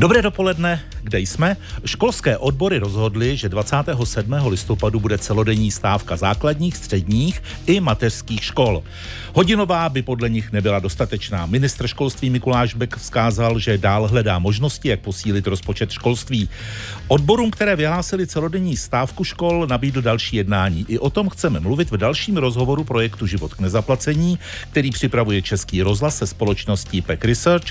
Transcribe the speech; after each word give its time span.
Dobré 0.00 0.22
dopoledne, 0.22 0.80
kde 1.02 1.20
jsme? 1.20 1.56
Školské 1.84 2.38
odbory 2.38 2.78
rozhodly, 2.78 3.36
že 3.36 3.48
27. 3.48 4.32
listopadu 4.46 5.00
bude 5.00 5.18
celodenní 5.18 5.70
stávka 5.70 6.16
základních, 6.16 6.76
středních 6.76 7.42
i 7.66 7.80
mateřských 7.80 8.44
škol. 8.44 8.82
Hodinová 9.34 9.88
by 9.88 10.02
podle 10.02 10.28
nich 10.28 10.52
nebyla 10.52 10.78
dostatečná. 10.78 11.46
Ministr 11.46 11.86
školství 11.86 12.30
Mikuláš 12.30 12.74
Bek 12.74 12.96
vzkázal, 12.96 13.58
že 13.58 13.78
dál 13.78 14.08
hledá 14.08 14.38
možnosti, 14.38 14.88
jak 14.88 15.00
posílit 15.00 15.46
rozpočet 15.46 15.90
školství. 15.90 16.48
Odborům, 17.08 17.50
které 17.50 17.76
vyhlásili 17.76 18.26
celodenní 18.26 18.76
stávku 18.76 19.24
škol, 19.24 19.66
nabídl 19.66 20.02
další 20.02 20.36
jednání. 20.36 20.84
I 20.88 20.98
o 20.98 21.10
tom 21.10 21.28
chceme 21.28 21.60
mluvit 21.60 21.90
v 21.90 21.96
dalším 21.96 22.36
rozhovoru 22.36 22.84
projektu 22.84 23.26
Život 23.26 23.54
k 23.54 23.60
nezaplacení, 23.60 24.38
který 24.70 24.90
připravuje 24.90 25.42
Český 25.42 25.82
rozhlas 25.82 26.16
se 26.16 26.26
společností 26.26 27.02
PEC 27.02 27.20
Research. 27.24 27.66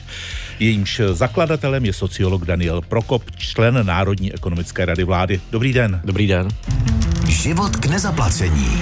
Jejímž 0.59 1.01
zakladatelem 1.11 1.85
je 1.85 1.93
sociolog 1.93 2.45
Daniel 2.45 2.81
Prokop, 2.81 3.18
člen 3.37 3.85
Národní 3.85 4.33
ekonomické 4.33 4.85
rady 4.85 5.03
vlády. 5.03 5.41
Dobrý 5.51 5.73
den. 5.73 6.01
Dobrý 6.03 6.27
den. 6.27 6.47
Život 7.27 7.75
k 7.75 7.85
nezaplacení. 7.85 8.81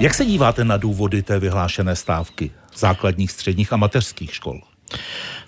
Jak 0.00 0.14
se 0.14 0.24
díváte 0.24 0.64
na 0.64 0.76
důvody 0.76 1.22
té 1.22 1.38
vyhlášené 1.38 1.96
stávky 1.96 2.50
základních, 2.76 3.30
středních 3.30 3.72
a 3.72 3.76
mateřských 3.76 4.34
škol? 4.34 4.60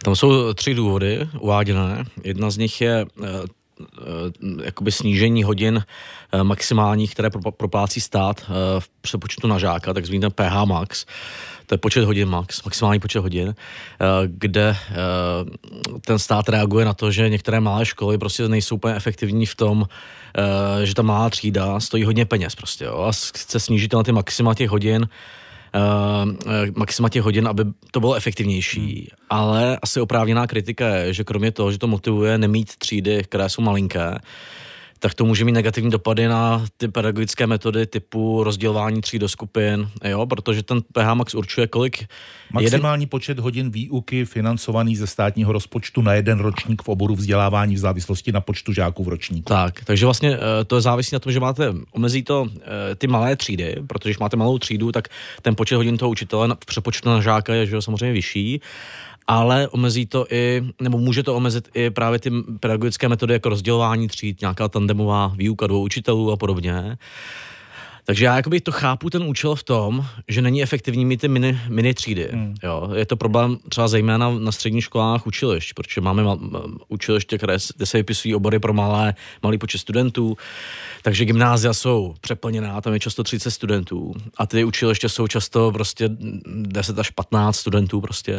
Tam 0.02 0.16
jsou 0.16 0.54
tři 0.54 0.74
důvody 0.74 1.28
uváděné. 1.40 2.04
Jedna 2.24 2.50
z 2.50 2.56
nich 2.56 2.80
je 2.80 3.06
eh, 3.22 3.26
jakoby 4.64 4.92
snížení 4.92 5.44
hodin 5.44 5.84
eh, 6.32 6.44
maximálních, 6.44 7.14
které 7.14 7.30
proplácí 7.50 8.00
stát 8.00 8.44
v 8.78 8.88
přepočtu 9.00 9.46
na 9.46 9.58
žáka, 9.58 9.94
takzvaný 9.94 10.20
ten 10.20 10.30
PH 10.30 10.64
max 10.64 11.06
to 11.68 11.74
je 11.74 11.78
počet 11.78 12.04
hodin 12.04 12.28
max, 12.28 12.62
maximální 12.64 13.00
počet 13.00 13.20
hodin, 13.20 13.54
eh, 13.54 14.04
kde 14.26 14.76
eh, 14.90 14.94
ten 16.00 16.18
stát 16.18 16.48
reaguje 16.48 16.84
na 16.84 16.94
to, 16.94 17.10
že 17.10 17.28
některé 17.28 17.60
malé 17.60 17.86
školy 17.86 18.18
prostě 18.18 18.48
nejsou 18.48 18.74
úplně 18.74 18.94
efektivní 18.94 19.46
v 19.46 19.54
tom, 19.54 19.84
eh, 19.84 20.86
že 20.86 20.94
ta 20.94 21.02
malá 21.02 21.30
třída 21.30 21.80
stojí 21.80 22.04
hodně 22.04 22.24
peněz 22.24 22.54
prostě, 22.54 22.84
jo, 22.84 22.98
a 22.98 23.12
chce 23.12 23.60
snížit 23.60 23.92
na 23.92 24.02
ty 24.02 24.12
maxima 24.12 24.54
těch 24.54 24.70
hodin, 24.70 25.08
maxima 26.76 27.08
těch 27.08 27.22
hodin, 27.22 27.48
aby 27.48 27.64
to 27.90 28.00
bylo 28.00 28.14
efektivnější. 28.14 28.80
Hmm. 28.80 29.26
Ale 29.30 29.78
asi 29.82 30.00
oprávněná 30.00 30.46
kritika 30.46 30.88
je, 30.88 31.14
že 31.14 31.24
kromě 31.24 31.52
toho, 31.52 31.72
že 31.72 31.78
to 31.78 31.86
motivuje 31.86 32.38
nemít 32.38 32.76
třídy, 32.76 33.22
které 33.22 33.48
jsou 33.48 33.62
malinké, 33.62 34.14
tak 34.98 35.14
to 35.14 35.24
může 35.24 35.44
mít 35.44 35.52
negativní 35.52 35.90
dopady 35.90 36.28
na 36.28 36.64
ty 36.76 36.88
pedagogické 36.88 37.46
metody 37.46 37.86
typu 37.86 38.44
rozdělování 38.44 39.00
tří 39.00 39.18
do 39.18 39.28
skupin, 39.28 39.90
jo, 40.04 40.26
protože 40.26 40.62
ten 40.62 40.82
PH 40.92 41.14
Max 41.14 41.34
určuje, 41.34 41.66
kolik... 41.66 42.04
Maximální 42.52 43.02
jeden... 43.02 43.08
počet 43.08 43.38
hodin 43.38 43.70
výuky 43.70 44.24
financovaný 44.24 44.96
ze 44.96 45.06
státního 45.06 45.52
rozpočtu 45.52 46.02
na 46.02 46.14
jeden 46.14 46.40
ročník 46.40 46.82
v 46.82 46.88
oboru 46.88 47.14
vzdělávání 47.14 47.74
v 47.74 47.78
závislosti 47.78 48.32
na 48.32 48.40
počtu 48.40 48.72
žáků 48.72 49.04
v 49.04 49.08
ročníku. 49.08 49.48
Tak, 49.48 49.84
takže 49.84 50.06
vlastně 50.06 50.34
eh, 50.34 50.64
to 50.64 50.80
závisí 50.80 51.14
na 51.14 51.18
tom, 51.18 51.32
že 51.32 51.40
máte, 51.40 51.74
omezí 51.90 52.22
to 52.22 52.46
eh, 52.56 52.94
ty 52.94 53.06
malé 53.06 53.36
třídy, 53.36 53.76
protože 53.86 54.10
když 54.10 54.18
máte 54.18 54.36
malou 54.36 54.58
třídu, 54.58 54.92
tak 54.92 55.08
ten 55.42 55.54
počet 55.56 55.76
hodin 55.76 55.98
toho 55.98 56.10
učitele 56.10 56.56
v 56.62 56.66
přepočtu 56.66 57.08
na 57.08 57.20
žáka 57.20 57.54
je 57.54 57.66
že 57.66 57.82
samozřejmě 57.82 58.12
vyšší 58.12 58.60
ale 59.28 59.68
omezí 59.68 60.06
to 60.06 60.26
i, 60.30 60.62
nebo 60.80 60.98
může 60.98 61.22
to 61.22 61.36
omezit 61.36 61.68
i 61.74 61.90
právě 61.90 62.18
ty 62.18 62.30
pedagogické 62.60 63.08
metody 63.08 63.32
jako 63.32 63.48
rozdělování 63.48 64.08
tříd, 64.08 64.40
nějaká 64.40 64.68
tandemová 64.68 65.32
výuka 65.36 65.66
dvou 65.66 65.82
učitelů 65.82 66.32
a 66.32 66.36
podobně. 66.36 66.98
Takže 68.08 68.24
já 68.24 68.36
jakoby 68.36 68.60
to 68.60 68.72
chápu 68.72 69.10
ten 69.10 69.22
účel 69.22 69.54
v 69.54 69.62
tom, 69.62 70.06
že 70.28 70.42
není 70.42 70.62
efektivní 70.62 71.04
mít 71.04 71.20
ty 71.20 71.28
mini, 71.28 71.60
mini 71.68 71.94
třídy. 71.94 72.28
Hmm. 72.32 72.54
Jo. 72.62 72.90
Je 72.94 73.06
to 73.06 73.16
problém 73.16 73.56
třeba 73.68 73.88
zejména 73.88 74.30
na 74.30 74.52
středních 74.52 74.84
školách 74.84 75.26
učilišť, 75.26 75.74
protože 75.74 76.00
máme 76.00 76.22
učiliště, 76.88 77.38
které, 77.38 77.56
kde 77.76 77.86
se 77.86 77.98
vypisují 77.98 78.34
obory 78.34 78.58
pro 78.58 78.72
malé, 78.72 79.14
malý 79.42 79.58
počet 79.58 79.78
studentů, 79.78 80.36
takže 81.02 81.24
gymnázia 81.24 81.74
jsou 81.74 82.14
přeplněná, 82.20 82.80
tam 82.80 82.92
je 82.92 83.00
často 83.00 83.24
30 83.24 83.50
studentů 83.50 84.14
a 84.36 84.46
ty 84.46 84.64
učiliště 84.64 85.08
jsou 85.08 85.26
často 85.26 85.72
prostě 85.72 86.08
10 86.46 86.98
až 86.98 87.10
15 87.10 87.56
studentů 87.56 88.00
prostě. 88.00 88.36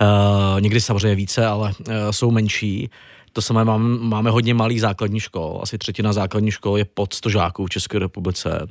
Uh, 0.00 0.60
někdy 0.60 0.80
samozřejmě 0.80 1.14
více, 1.14 1.46
ale 1.46 1.72
uh, 1.78 1.94
jsou 2.10 2.30
menší. 2.30 2.90
To 3.32 3.42
samé 3.42 3.64
máme, 3.64 3.98
máme 3.98 4.30
hodně 4.30 4.54
malých 4.54 4.80
základních 4.80 5.22
škol, 5.22 5.60
asi 5.62 5.78
třetina 5.78 6.12
základních 6.12 6.54
škol 6.54 6.78
je 6.78 6.84
pod 6.84 7.14
100 7.14 7.30
žáků 7.30 7.66
v 7.66 7.70
České 7.70 7.98
republice. 7.98 8.68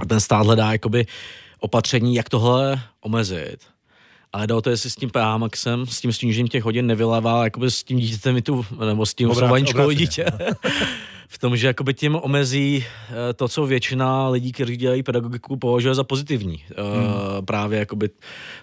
A 0.00 0.06
ten 0.06 0.20
stát 0.20 0.46
hledá 0.46 0.72
jakoby 0.72 1.06
opatření, 1.60 2.14
jak 2.14 2.28
tohle 2.28 2.80
omezit. 3.00 3.58
Ale 4.32 4.46
jde 4.46 4.54
o 4.54 4.62
to, 4.62 4.70
jestli 4.70 4.90
s 4.90 4.96
tím 4.96 5.10
PA 5.10 5.38
Maxem, 5.38 5.86
s 5.86 6.00
tím 6.00 6.12
snížením 6.12 6.48
těch 6.48 6.64
hodin 6.64 6.86
nevylévá 6.86 7.44
jakoby 7.44 7.70
s 7.70 7.84
tím 7.84 7.98
dítětem 7.98 8.36
i 8.36 8.42
tu, 8.42 8.66
nebo 8.86 9.06
s 9.06 9.14
tím 9.14 9.30
osobaničkou 9.30 9.90
dítě. 9.90 10.26
v 11.32 11.38
tom, 11.38 11.56
že 11.56 11.66
jakoby 11.66 11.94
tím 11.94 12.16
omezí 12.22 12.84
eh, 12.84 13.32
to, 13.34 13.48
co 13.48 13.66
většina 13.66 14.28
lidí, 14.28 14.52
kteří 14.52 14.76
dělají 14.76 15.02
pedagogiku, 15.02 15.56
považuje 15.56 15.94
za 15.94 16.04
pozitivní. 16.04 16.64
Eh, 16.70 16.74
hmm. 16.74 17.46
Právě 17.46 17.78
jakoby 17.78 18.10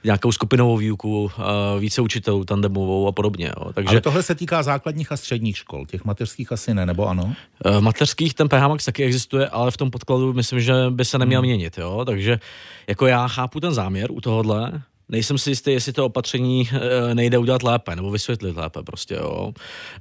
nějakou 0.04 0.32
skupinovou 0.32 0.78
výuku, 0.78 1.32
eh, 1.40 1.80
více 1.80 2.02
učitelů, 2.02 2.46
tandemovou 2.46 3.08
a 3.08 3.12
podobně. 3.12 3.52
Takže, 3.74 3.90
Ale 3.90 4.02
tohle 4.02 4.24
se 4.24 4.36
týká 4.36 4.64
základních 4.64 5.12
a 5.12 5.18
středních 5.18 5.58
škol, 5.58 5.86
těch 5.86 6.06
mateřských 6.06 6.52
asi 6.52 6.74
ne, 6.74 6.86
nebo 6.86 7.08
ano? 7.08 7.34
Mateřských 7.80 8.34
ten 8.34 8.50
PH 8.50 8.68
Max 8.68 8.86
taky 8.86 9.04
existuje, 9.04 9.50
ale 9.50 9.72
v 9.72 9.78
tom 9.78 9.92
podkladu 9.92 10.34
myslím, 10.34 10.60
že 10.60 10.74
by 10.90 11.06
se 11.06 11.18
neměl 11.18 11.42
hmm. 11.42 11.48
měnit. 11.48 11.78
Jo? 11.78 12.06
Takže 12.06 12.40
jako 12.88 13.08
já 13.08 13.28
chápu 13.28 13.60
ten 13.60 13.74
záměr 13.74 14.12
u 14.12 14.22
tohohle, 14.22 14.82
nejsem 15.10 15.38
si 15.38 15.50
jistý, 15.50 15.72
jestli 15.72 15.94
to 15.94 16.06
opatření 16.06 16.70
e, 16.72 17.16
nejde 17.16 17.38
udělat 17.38 17.64
lépe, 17.64 17.96
nebo 17.96 18.12
vysvětlit 18.12 18.58
lépe 18.58 18.84
prostě, 18.84 19.16
jo. 19.16 19.52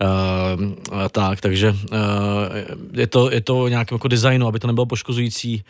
E, 0.02 1.08
tak, 1.08 1.40
takže 1.40 1.74
e, 1.92 3.00
je, 3.00 3.06
to, 3.06 3.30
je 3.30 3.40
to 3.40 3.68
nějakým 3.68 3.94
jako 3.94 4.08
designu, 4.08 4.46
aby 4.46 4.58
to 4.58 4.66
nebylo 4.66 4.86
poškozující 4.86 5.64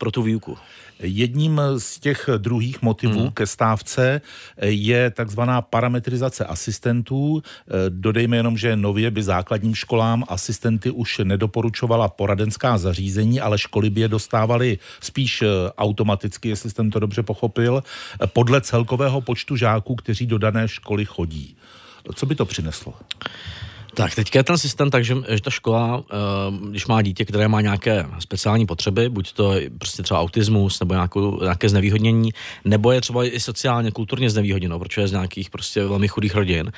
pro 0.00 0.10
tu 0.10 0.22
výuku. 0.22 0.56
Jedním 1.02 1.60
z 1.78 1.98
těch 1.98 2.28
druhých 2.38 2.82
motivů 2.82 3.20
hmm. 3.20 3.30
ke 3.30 3.46
stávce 3.46 4.20
je 4.62 5.10
takzvaná 5.10 5.62
parametrizace 5.62 6.44
asistentů. 6.44 7.42
Dodejme 7.88 8.36
jenom, 8.36 8.58
že 8.58 8.76
nově 8.76 9.10
by 9.10 9.22
základním 9.22 9.74
školám 9.74 10.24
asistenty 10.28 10.90
už 10.90 11.20
nedoporučovala 11.24 12.08
poradenská 12.08 12.78
zařízení, 12.78 13.40
ale 13.40 13.58
školy 13.58 13.90
by 13.90 14.00
je 14.00 14.08
dostávaly 14.08 14.78
spíš 15.00 15.44
automaticky, 15.78 16.48
jestli 16.48 16.70
jsem 16.70 16.90
to 16.90 17.00
dobře 17.00 17.22
pochopil, 17.22 17.82
podle 18.26 18.60
celkového 18.60 19.20
počtu 19.20 19.56
žáků, 19.56 19.94
kteří 19.94 20.26
do 20.26 20.38
dané 20.38 20.68
školy 20.68 21.04
chodí. 21.04 21.56
Co 22.14 22.26
by 22.26 22.34
to 22.34 22.44
přineslo? 22.44 22.94
Tak 23.94 24.14
teďka 24.14 24.38
je 24.38 24.44
ten 24.44 24.58
systém 24.58 24.90
tak, 24.90 25.04
že, 25.04 25.16
že 25.28 25.42
ta 25.42 25.50
škola, 25.50 26.02
eh, 26.10 26.14
když 26.70 26.86
má 26.86 27.02
dítě, 27.02 27.24
které 27.24 27.48
má 27.48 27.60
nějaké 27.60 28.06
speciální 28.18 28.66
potřeby, 28.66 29.08
buď 29.08 29.32
to 29.32 29.54
prostě 29.78 30.02
třeba 30.02 30.20
autismus 30.20 30.80
nebo 30.80 30.94
nějakou, 30.94 31.42
nějaké 31.42 31.68
znevýhodnění, 31.68 32.30
nebo 32.64 32.92
je 32.92 33.00
třeba 33.00 33.24
i 33.24 33.40
sociálně, 33.40 33.90
kulturně 33.90 34.30
znevýhodněno, 34.30 34.78
protože 34.78 35.00
je 35.00 35.08
z 35.08 35.12
nějakých 35.12 35.50
prostě 35.50 35.84
velmi 35.84 36.08
chudých 36.08 36.34
rodin, 36.34 36.72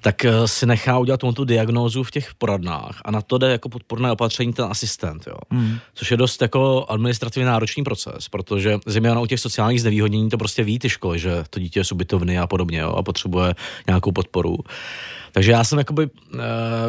tak 0.00 0.24
eh, 0.24 0.48
si 0.48 0.66
nechá 0.66 0.98
udělat 0.98 1.20
tu 1.34 1.44
diagnózu 1.44 2.02
v 2.02 2.10
těch 2.10 2.34
poradnách 2.34 3.00
a 3.04 3.10
na 3.10 3.22
to 3.22 3.38
jde 3.38 3.50
jako 3.50 3.68
podporné 3.68 4.12
opatření 4.12 4.52
ten 4.52 4.64
asistent, 4.64 5.26
jo. 5.26 5.36
Hmm. 5.50 5.78
Což 5.94 6.10
je 6.10 6.16
dost 6.16 6.42
jako 6.42 6.86
administrativně 6.88 7.46
náročný 7.46 7.84
proces, 7.84 8.28
protože 8.28 8.78
zejména 8.86 9.20
u 9.20 9.26
těch 9.26 9.40
sociálních 9.40 9.80
znevýhodnění 9.80 10.30
to 10.30 10.38
prostě 10.38 10.64
ví 10.64 10.78
ty 10.78 10.88
školy, 10.88 11.18
že 11.18 11.44
to 11.50 11.60
dítě 11.60 11.80
je 11.80 11.84
subitovny 11.84 12.38
a 12.38 12.46
podobně 12.46 12.78
jo, 12.78 12.92
a 12.92 13.02
potřebuje 13.02 13.54
nějakou 13.86 14.12
podporu. 14.12 14.56
Takže 15.32 15.52
já 15.52 15.64
jsem 15.64 15.78
jakoby 15.78 16.04
uh, 16.04 16.40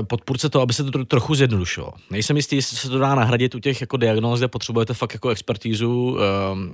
podpůrce 0.03 0.49
toho, 0.49 0.61
aby 0.61 0.73
se 0.73 0.83
to 0.83 1.05
trochu 1.05 1.35
zjednodušilo. 1.35 1.93
Nejsem 2.09 2.35
jistý, 2.35 2.55
jestli 2.55 2.77
se 2.77 2.89
to 2.89 2.99
dá 2.99 3.15
nahradit 3.15 3.55
u 3.55 3.59
těch 3.59 3.81
jako 3.81 3.97
diagnóz, 3.97 4.39
kde 4.39 4.47
potřebujete 4.47 4.93
fakt 4.93 5.13
jako 5.13 5.29
expertízu 5.29 6.11
uh, 6.11 6.17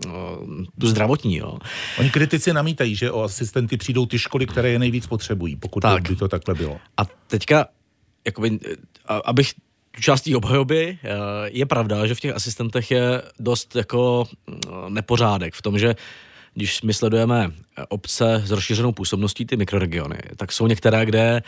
uh, 0.05 0.65
tu 0.79 0.87
zdravotní. 0.87 1.37
Jo. 1.37 1.57
Oni 1.99 2.09
kritici 2.09 2.53
namítají, 2.53 2.95
že 2.95 3.11
o 3.11 3.23
asistenty 3.23 3.77
přijdou 3.77 4.05
ty 4.05 4.19
školy, 4.19 4.45
které 4.45 4.69
je 4.69 4.79
nejvíc 4.79 5.07
potřebují, 5.07 5.55
pokud 5.55 5.79
tak. 5.79 6.09
by 6.09 6.15
to 6.15 6.27
takhle 6.27 6.55
bylo. 6.55 6.77
A 6.97 7.05
teďka, 7.27 7.65
jakoby, 8.25 8.59
abych 9.25 9.53
tu 9.91 10.01
částí 10.01 10.35
obhajoby, 10.35 10.97
je 11.45 11.65
pravda, 11.65 12.07
že 12.07 12.15
v 12.15 12.19
těch 12.19 12.35
asistentech 12.35 12.91
je 12.91 13.21
dost 13.39 13.75
jako 13.75 14.27
nepořádek 14.89 15.53
v 15.53 15.61
tom, 15.61 15.79
že 15.79 15.95
když 16.57 16.81
my 16.81 16.93
sledujeme 16.93 17.51
eh, 17.51 17.85
obce 17.89 18.41
s 18.45 18.51
rozšířenou 18.51 18.91
působností, 18.91 19.45
ty 19.45 19.57
mikroregiony, 19.57 20.17
tak 20.35 20.51
jsou 20.51 20.67
některé, 20.67 21.05
kde 21.05 21.41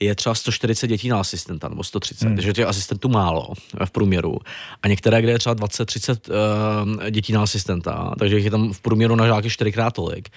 je 0.00 0.14
třeba 0.14 0.34
140 0.34 0.86
dětí 0.86 1.08
na 1.08 1.20
asistenta, 1.20 1.68
nebo 1.68 1.84
130, 1.84 2.26
hmm. 2.26 2.36
takže 2.36 2.52
těch 2.52 2.66
asistentů 2.66 3.08
málo 3.08 3.48
v 3.84 3.90
průměru. 3.90 4.38
A 4.82 4.88
některé, 4.88 5.22
kde 5.22 5.32
je 5.32 5.38
třeba 5.38 5.54
20-30 5.54 6.10
uh, 6.30 7.02
eh, 7.02 7.10
dětí 7.10 7.32
na 7.32 7.42
asistenta, 7.42 8.14
takže 8.18 8.36
jich 8.36 8.44
je 8.44 8.50
tam 8.50 8.72
v 8.72 8.80
průměru 8.80 9.16
na 9.16 9.26
žáky 9.26 9.50
čtyřikrát 9.50 9.94
tolik. 9.94 10.28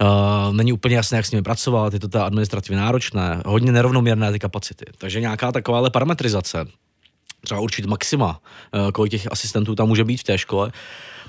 Uh, 0.00 0.54
není 0.54 0.72
úplně 0.72 0.96
jasné, 0.96 1.16
jak 1.16 1.26
s 1.26 1.30
nimi 1.30 1.42
pracovat, 1.42 1.92
je 1.92 2.00
to 2.00 2.08
ta 2.08 2.24
administrativně 2.24 2.80
náročné, 2.80 3.42
hodně 3.46 3.72
nerovnoměrné 3.72 4.32
ty 4.32 4.38
kapacity. 4.38 4.84
Takže 4.98 5.20
nějaká 5.20 5.52
takováhle 5.52 5.90
parametrizace, 5.90 6.66
třeba 7.44 7.60
určit 7.60 7.86
maxima, 7.86 8.40
uh, 8.74 8.90
kolik 8.90 9.10
těch 9.10 9.32
asistentů 9.32 9.74
tam 9.74 9.88
může 9.88 10.04
být 10.04 10.16
v 10.16 10.24
té 10.24 10.38
škole, 10.38 10.72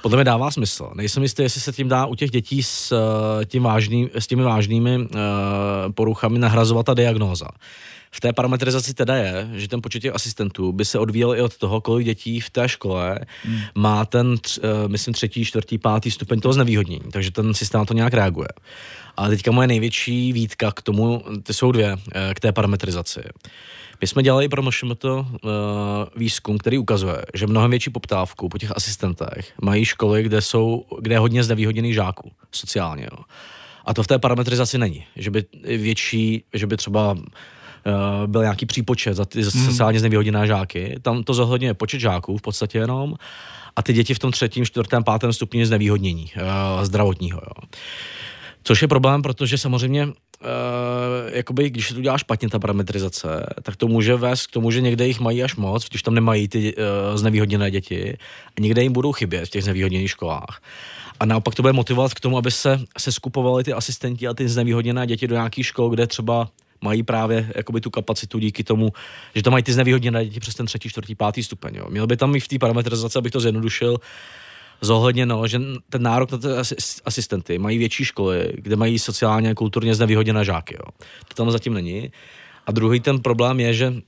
Podle 0.01 0.17
mě 0.17 0.23
dává 0.23 0.51
smysl. 0.51 0.91
Nejsem 0.95 1.23
jistý, 1.23 1.43
jestli 1.43 1.61
se 1.61 1.71
tím 1.71 1.87
dá 1.87 2.05
u 2.05 2.15
těch 2.15 2.31
dětí 2.31 2.63
s, 2.63 2.91
eh, 2.91 3.45
tím 3.45 3.63
vážný, 3.63 4.09
s 4.13 4.27
těmi 4.27 4.43
vážnými 4.43 4.97
uh, 4.97 5.07
poruchami 5.91 6.39
nahrazovat 6.39 6.85
ta 6.85 6.93
diagnóza. 6.93 7.47
V 8.11 8.19
té 8.19 8.33
parametrizaci 8.33 8.93
teda 8.93 9.15
je, 9.15 9.49
že 9.53 9.67
ten 9.67 9.81
počet 9.81 9.99
těch 9.99 10.15
asistentů 10.15 10.71
by 10.71 10.85
se 10.85 10.99
odvíjel 10.99 11.35
i 11.35 11.41
od 11.41 11.57
toho, 11.57 11.81
kolik 11.81 12.05
dětí 12.05 12.39
v 12.39 12.49
té 12.49 12.69
škole 12.69 13.19
hmm. 13.43 13.59
má 13.75 14.05
ten, 14.05 14.37
tř, 14.37 14.57
uh, 14.57 14.63
myslím, 14.87 15.13
třetí, 15.13 15.45
čtvrtý, 15.45 15.77
pátý 15.77 16.11
stupeň 16.11 16.39
toho 16.39 16.53
znevýhodnění. 16.53 17.11
Takže 17.11 17.31
ten 17.31 17.53
systém 17.53 17.79
na 17.79 17.85
to 17.85 17.93
nějak 17.93 18.13
reaguje. 18.13 18.47
Ale 19.17 19.29
teďka 19.29 19.51
moje 19.51 19.67
největší 19.67 20.33
výtka 20.33 20.71
k 20.71 20.81
tomu, 20.81 21.23
ty 21.43 21.53
jsou 21.53 21.71
dvě, 21.71 21.93
uh, 21.93 21.99
k 22.33 22.39
té 22.39 22.51
parametrizaci. 22.51 23.21
My 24.01 24.07
jsme 24.07 24.23
dělali 24.23 24.49
pro 24.49 24.63
to 24.97 25.19
uh, 25.19 25.49
výzkum, 26.15 26.57
který 26.57 26.77
ukazuje, 26.77 27.21
že 27.33 27.47
mnohem 27.47 27.71
větší 27.71 27.89
poptávku 27.89 28.49
po 28.49 28.57
těch 28.57 28.71
asistentech 28.75 29.53
mají 29.61 29.85
školy, 29.85 30.23
kde 30.23 30.41
jsou, 30.41 30.85
kde 31.01 31.15
je 31.15 31.19
hodně 31.19 31.43
znevýhodněných 31.43 31.93
žáků 31.93 32.31
sociálně. 32.51 33.03
Jo. 33.03 33.23
A 33.85 33.93
to 33.93 34.03
v 34.03 34.07
té 34.07 34.19
parametrizaci 34.19 34.77
není. 34.77 35.05
Že 35.15 35.31
by 35.31 35.45
větší, 35.63 36.43
že 36.53 36.67
by 36.67 36.77
třeba 36.77 37.11
uh, 37.11 37.21
byl 38.25 38.41
nějaký 38.41 38.65
přípočet 38.65 39.13
za 39.13 39.25
ty 39.25 39.41
hmm. 39.41 39.65
sociálně 39.65 39.99
znevýhodněné 39.99 40.47
žáky. 40.47 40.95
Tam 41.01 41.23
to 41.23 41.33
zohledňuje 41.33 41.73
počet 41.73 41.99
žáků 41.99 42.37
v 42.37 42.41
podstatě 42.41 42.77
jenom 42.77 43.15
a 43.75 43.81
ty 43.81 43.93
děti 43.93 44.13
v 44.13 44.19
tom 44.19 44.31
třetím, 44.31 44.65
čtvrtém, 44.65 45.03
pátém 45.03 45.33
stupni 45.33 45.65
znevýhodnění 45.65 46.31
uh, 46.35 46.83
zdravotního. 46.83 47.41
Jo. 47.43 47.67
Což 48.67 48.81
je 48.81 48.87
problém, 48.87 49.21
protože 49.21 49.57
samozřejmě 49.57 50.07
Uh, 50.41 51.33
jakoby, 51.33 51.69
když 51.69 51.87
se 51.87 51.93
to 51.93 51.99
udělá 51.99 52.17
špatně, 52.17 52.49
ta 52.49 52.59
parametrizace, 52.59 53.45
tak 53.63 53.75
to 53.75 53.87
může 53.87 54.15
vést 54.15 54.47
k 54.47 54.51
tomu, 54.51 54.71
že 54.71 54.81
někde 54.81 55.07
jich 55.07 55.19
mají 55.19 55.43
až 55.43 55.55
moc, 55.55 55.89
když 55.89 56.01
tam 56.01 56.13
nemají 56.13 56.47
ty 56.47 56.75
uh, 56.75 57.17
znevýhodněné 57.17 57.71
děti 57.71 58.17
a 58.57 58.61
někde 58.61 58.83
jim 58.83 58.93
budou 58.93 59.11
chybět 59.11 59.45
v 59.45 59.49
těch 59.49 59.63
znevýhodněných 59.63 60.09
školách. 60.09 60.61
A 61.19 61.25
naopak 61.25 61.55
to 61.55 61.61
bude 61.61 61.73
motivovat 61.73 62.13
k 62.13 62.19
tomu, 62.19 62.37
aby 62.37 62.51
se, 62.51 62.79
se 62.97 63.11
skupovali 63.11 63.63
ty 63.63 63.73
asistenti 63.73 64.27
a 64.27 64.33
ty 64.33 64.49
znevýhodněné 64.49 65.07
děti 65.07 65.27
do 65.27 65.35
nějakých 65.35 65.65
škol, 65.65 65.89
kde 65.89 66.07
třeba 66.07 66.49
mají 66.81 67.03
právě 67.03 67.51
jakoby 67.55 67.81
tu 67.81 67.89
kapacitu 67.89 68.39
díky 68.39 68.63
tomu, 68.63 68.93
že 69.35 69.43
to 69.43 69.51
mají 69.51 69.63
ty 69.63 69.73
znevýhodněné 69.73 70.25
děti 70.25 70.39
přes 70.39 70.55
ten 70.55 70.65
třetí, 70.65 70.89
čtvrtý, 70.89 71.15
pátý 71.15 71.43
stupeň. 71.43 71.75
Jo. 71.75 71.85
Měl 71.89 72.07
by 72.07 72.17
tam 72.17 72.35
i 72.35 72.39
v 72.39 72.47
té 72.47 72.59
parametrizaci, 72.59 73.17
abych 73.17 73.31
to 73.31 73.39
zjednodušil, 73.39 73.97
zohledněno, 74.81 75.47
že 75.47 75.61
ten 75.89 76.01
nárok 76.01 76.31
na 76.31 76.37
ty 76.37 76.47
asistenty 77.05 77.57
mají 77.57 77.77
větší 77.77 78.05
školy, 78.05 78.51
kde 78.55 78.75
mají 78.75 78.99
sociálně 78.99 79.51
a 79.51 79.55
kulturně 79.55 79.95
znevýhodněné 79.95 80.45
žáky. 80.45 80.75
Jo. 80.75 80.91
To 81.27 81.33
tam 81.33 81.51
zatím 81.51 81.73
není. 81.73 82.11
A 82.65 82.71
druhý 82.71 82.99
ten 82.99 83.19
problém 83.19 83.59
je, 83.59 83.73
že 83.73 83.89
uh, 83.89 84.01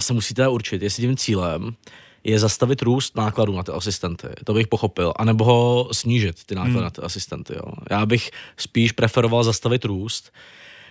se 0.00 0.12
musíte 0.12 0.48
určit, 0.48 0.82
jestli 0.82 1.02
tím 1.02 1.16
cílem 1.16 1.76
je 2.24 2.38
zastavit 2.38 2.82
růst 2.82 3.16
nákladů 3.16 3.56
na 3.56 3.62
ty 3.62 3.72
asistenty. 3.72 4.28
To 4.44 4.54
bych 4.54 4.68
pochopil. 4.68 5.12
A 5.16 5.24
nebo 5.24 5.44
ho 5.44 5.88
snížit, 5.92 6.44
ty 6.44 6.54
náklady 6.54 6.74
hmm. 6.74 6.84
na 6.84 6.90
ty 6.90 7.02
asistenty. 7.02 7.54
Jo. 7.56 7.72
Já 7.90 8.06
bych 8.06 8.30
spíš 8.56 8.92
preferoval 8.92 9.44
zastavit 9.44 9.84
růst, 9.84 10.32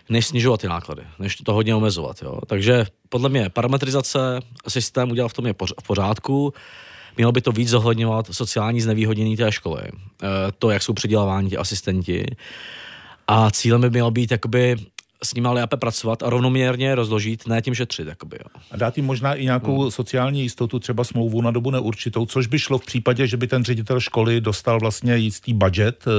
než 0.09 0.27
snižovat 0.27 0.61
ty 0.61 0.67
náklady, 0.67 1.01
než 1.19 1.35
to 1.35 1.53
hodně 1.53 1.75
omezovat. 1.75 2.21
Jo. 2.21 2.39
Takže 2.47 2.85
podle 3.09 3.29
mě 3.29 3.49
parametrizace, 3.49 4.39
systém 4.67 5.11
udělal 5.11 5.29
v 5.29 5.33
tom 5.33 5.47
je 5.47 5.53
v 5.83 5.87
pořádku. 5.87 6.53
Mělo 7.17 7.31
by 7.31 7.41
to 7.41 7.51
víc 7.51 7.69
zohledňovat 7.69 8.27
sociální 8.31 8.81
znevýhodnění 8.81 9.37
té 9.37 9.51
školy. 9.51 9.83
E, 9.83 9.91
to, 10.59 10.69
jak 10.69 10.83
jsou 10.83 10.93
předěláváni 10.93 11.49
ti 11.49 11.57
asistenti. 11.57 12.25
A 13.27 13.51
cílem 13.51 13.81
by 13.81 13.89
mělo 13.89 14.11
být 14.11 14.31
jakoby 14.31 14.75
s 15.23 15.33
nimi 15.33 15.47
lépe 15.47 15.77
pracovat 15.77 16.23
a 16.23 16.29
rovnoměrně 16.29 16.95
rozložit, 16.95 17.47
ne 17.47 17.61
tím 17.61 17.75
šetřit. 17.75 18.07
Jakoby, 18.07 18.37
jo. 18.39 18.61
A 18.71 18.77
dát 18.77 18.97
jim 18.97 19.05
možná 19.05 19.33
i 19.33 19.43
nějakou 19.43 19.81
hmm. 19.81 19.91
sociální 19.91 20.41
jistotu, 20.41 20.79
třeba 20.79 21.03
smlouvu 21.03 21.41
na 21.41 21.51
dobu 21.51 21.71
neurčitou, 21.71 22.25
což 22.25 22.47
by 22.47 22.59
šlo 22.59 22.77
v 22.77 22.85
případě, 22.85 23.27
že 23.27 23.37
by 23.37 23.47
ten 23.47 23.63
ředitel 23.63 23.99
školy 23.99 24.41
dostal 24.41 24.79
vlastně 24.79 25.17
jistý 25.17 25.53
budget 25.53 26.05
eh, 26.07 26.11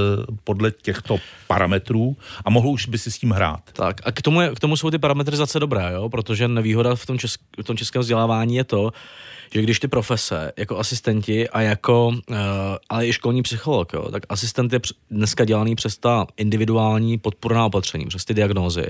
podle 0.43 0.71
těchto 0.71 1.17
parametrů 1.47 2.17
a 2.45 2.49
mohl 2.49 2.69
už 2.69 2.87
by 2.87 2.97
si 2.97 3.11
s 3.11 3.19
tím 3.19 3.31
hrát. 3.31 3.61
Tak 3.73 4.01
a 4.03 4.11
k 4.11 4.21
tomu, 4.21 4.41
je, 4.41 4.55
k 4.55 4.59
tomu 4.59 4.77
jsou 4.77 4.91
ty 4.91 4.97
parametrizace 4.97 5.59
dobré, 5.59 5.91
jo? 5.93 6.09
protože 6.09 6.47
nevýhoda 6.47 6.95
v 6.95 7.05
tom, 7.05 7.19
česk, 7.19 7.41
v 7.61 7.63
tom 7.63 7.77
českém 7.77 8.01
vzdělávání 8.01 8.55
je 8.55 8.63
to, 8.63 8.91
že 9.53 9.61
když 9.61 9.79
ty 9.79 9.87
profese 9.87 10.51
jako 10.57 10.77
asistenti 10.77 11.49
a 11.49 11.61
jako, 11.61 12.07
uh, 12.07 12.35
ale 12.89 13.07
i 13.07 13.13
školní 13.13 13.41
psycholog, 13.41 13.93
jo, 13.93 14.11
tak 14.11 14.23
asistent 14.29 14.73
je 14.73 14.79
dneska 15.11 15.45
dělaný 15.45 15.75
přes 15.75 15.97
ta 15.97 16.27
individuální 16.37 17.17
podporná 17.17 17.65
opatření, 17.65 18.05
přes 18.05 18.25
ty 18.25 18.33
diagnózy. 18.33 18.87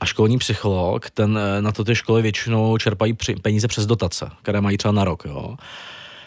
A 0.00 0.06
školní 0.06 0.38
psycholog, 0.38 1.10
ten 1.10 1.38
eh, 1.38 1.62
na 1.62 1.72
to 1.72 1.84
ty 1.84 1.94
školy 1.94 2.22
většinou 2.22 2.78
čerpají 2.78 3.16
peníze 3.42 3.68
přes 3.68 3.86
dotace, 3.86 4.30
které 4.42 4.60
mají 4.60 4.78
třeba 4.78 4.92
na 4.92 5.04
rok. 5.04 5.24
Jo. 5.24 5.56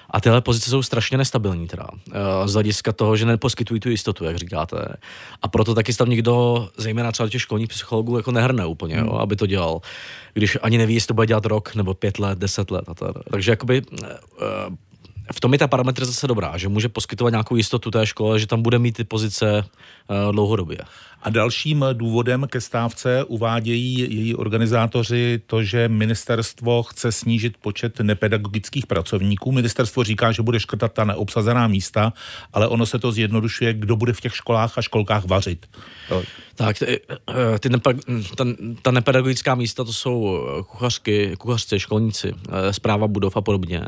A 0.09 0.21
tyhle 0.21 0.41
pozice 0.41 0.69
jsou 0.69 0.83
strašně 0.83 1.17
nestabilní 1.17 1.67
teda, 1.67 1.87
eh, 2.11 2.47
z 2.47 2.53
hlediska 2.53 2.91
toho, 2.91 3.15
že 3.15 3.25
neposkytují 3.25 3.79
tu 3.79 3.89
jistotu, 3.89 4.23
jak 4.23 4.35
říkáte. 4.35 4.95
A 5.41 5.47
proto 5.47 5.75
taky 5.75 5.93
tam 5.93 6.09
nikdo, 6.09 6.67
zejména 6.77 7.11
třeba 7.11 7.29
těch 7.29 7.41
školních 7.41 7.69
psychologů, 7.69 8.17
jako 8.17 8.31
nehrne 8.31 8.65
úplně, 8.65 8.95
hmm. 8.95 9.07
jo, 9.07 9.13
aby 9.13 9.35
to 9.35 9.45
dělal. 9.45 9.81
Když 10.33 10.57
ani 10.61 10.77
neví, 10.77 10.93
jestli 10.93 11.07
to 11.07 11.13
bude 11.13 11.27
dělat 11.27 11.45
rok, 11.45 11.75
nebo 11.75 11.93
pět 11.93 12.19
let, 12.19 12.39
deset 12.39 12.71
let. 12.71 12.85
A 12.87 12.93
teda. 12.93 13.13
Takže 13.31 13.51
jakoby 13.51 13.81
eh, 14.03 14.07
v 15.33 15.39
tom 15.39 15.53
je 15.53 15.59
ta 15.59 15.67
parametrizace 15.67 16.27
dobrá, 16.27 16.57
že 16.57 16.69
může 16.69 16.89
poskytovat 16.89 17.29
nějakou 17.29 17.55
jistotu 17.55 17.91
té 17.91 18.07
škole, 18.07 18.39
že 18.39 18.47
tam 18.47 18.61
bude 18.61 18.79
mít 18.79 18.97
ty 18.97 19.03
pozice 19.03 19.63
uh, 19.63 20.31
dlouhodobě. 20.31 20.77
A 21.21 21.29
dalším 21.29 21.85
důvodem 21.93 22.47
ke 22.49 22.61
stávce 22.61 23.23
uvádějí 23.23 23.99
její 23.99 24.35
organizátoři 24.35 25.41
to, 25.47 25.63
že 25.63 25.87
ministerstvo 25.87 26.83
chce 26.83 27.11
snížit 27.11 27.57
počet 27.57 27.99
nepedagogických 27.99 28.87
pracovníků. 28.87 29.51
Ministerstvo 29.51 30.03
říká, 30.03 30.31
že 30.31 30.41
bude 30.41 30.59
škrtat 30.59 30.93
ta 30.93 31.03
neobsazená 31.03 31.67
místa, 31.67 32.13
ale 32.53 32.67
ono 32.67 32.85
se 32.85 32.99
to 32.99 33.11
zjednodušuje, 33.11 33.73
kdo 33.73 33.95
bude 33.95 34.13
v 34.13 34.21
těch 34.21 34.35
školách 34.35 34.77
a 34.77 34.81
školkách 34.81 35.25
vařit. 35.25 35.65
Tak, 36.55 36.79
ty, 36.79 36.99
eh, 37.29 37.59
ty 37.59 37.69
nepe, 37.69 37.93
ta, 38.35 38.45
ta 38.81 38.91
nepedagogická 38.91 39.55
místa 39.55 39.83
to 39.83 39.93
jsou 39.93 40.47
kuchařky, 40.67 41.35
kuchařci, 41.37 41.79
školníci, 41.79 42.33
zpráva 42.71 43.07
budov 43.07 43.37
a 43.37 43.41
podobně. 43.41 43.81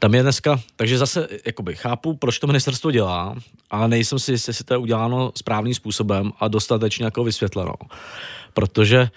Tam 0.00 0.14
je 0.14 0.22
dneska, 0.22 0.60
takže 0.76 0.98
zase 0.98 1.28
jakoby 1.46 1.76
chápu, 1.76 2.16
proč 2.16 2.38
to 2.38 2.46
ministerstvo 2.46 2.90
dělá, 2.90 3.36
ale 3.70 3.88
nejsem 3.88 4.18
si 4.18 4.32
jistý, 4.32 4.50
jestli 4.50 4.64
to 4.64 4.74
je 4.74 4.78
uděláno 4.78 5.32
správným 5.34 5.74
způsobem 5.74 6.32
a 6.40 6.48
dostatečně 6.48 7.04
jako 7.04 7.24
vysvětleno. 7.24 7.74
Protože 8.52 9.08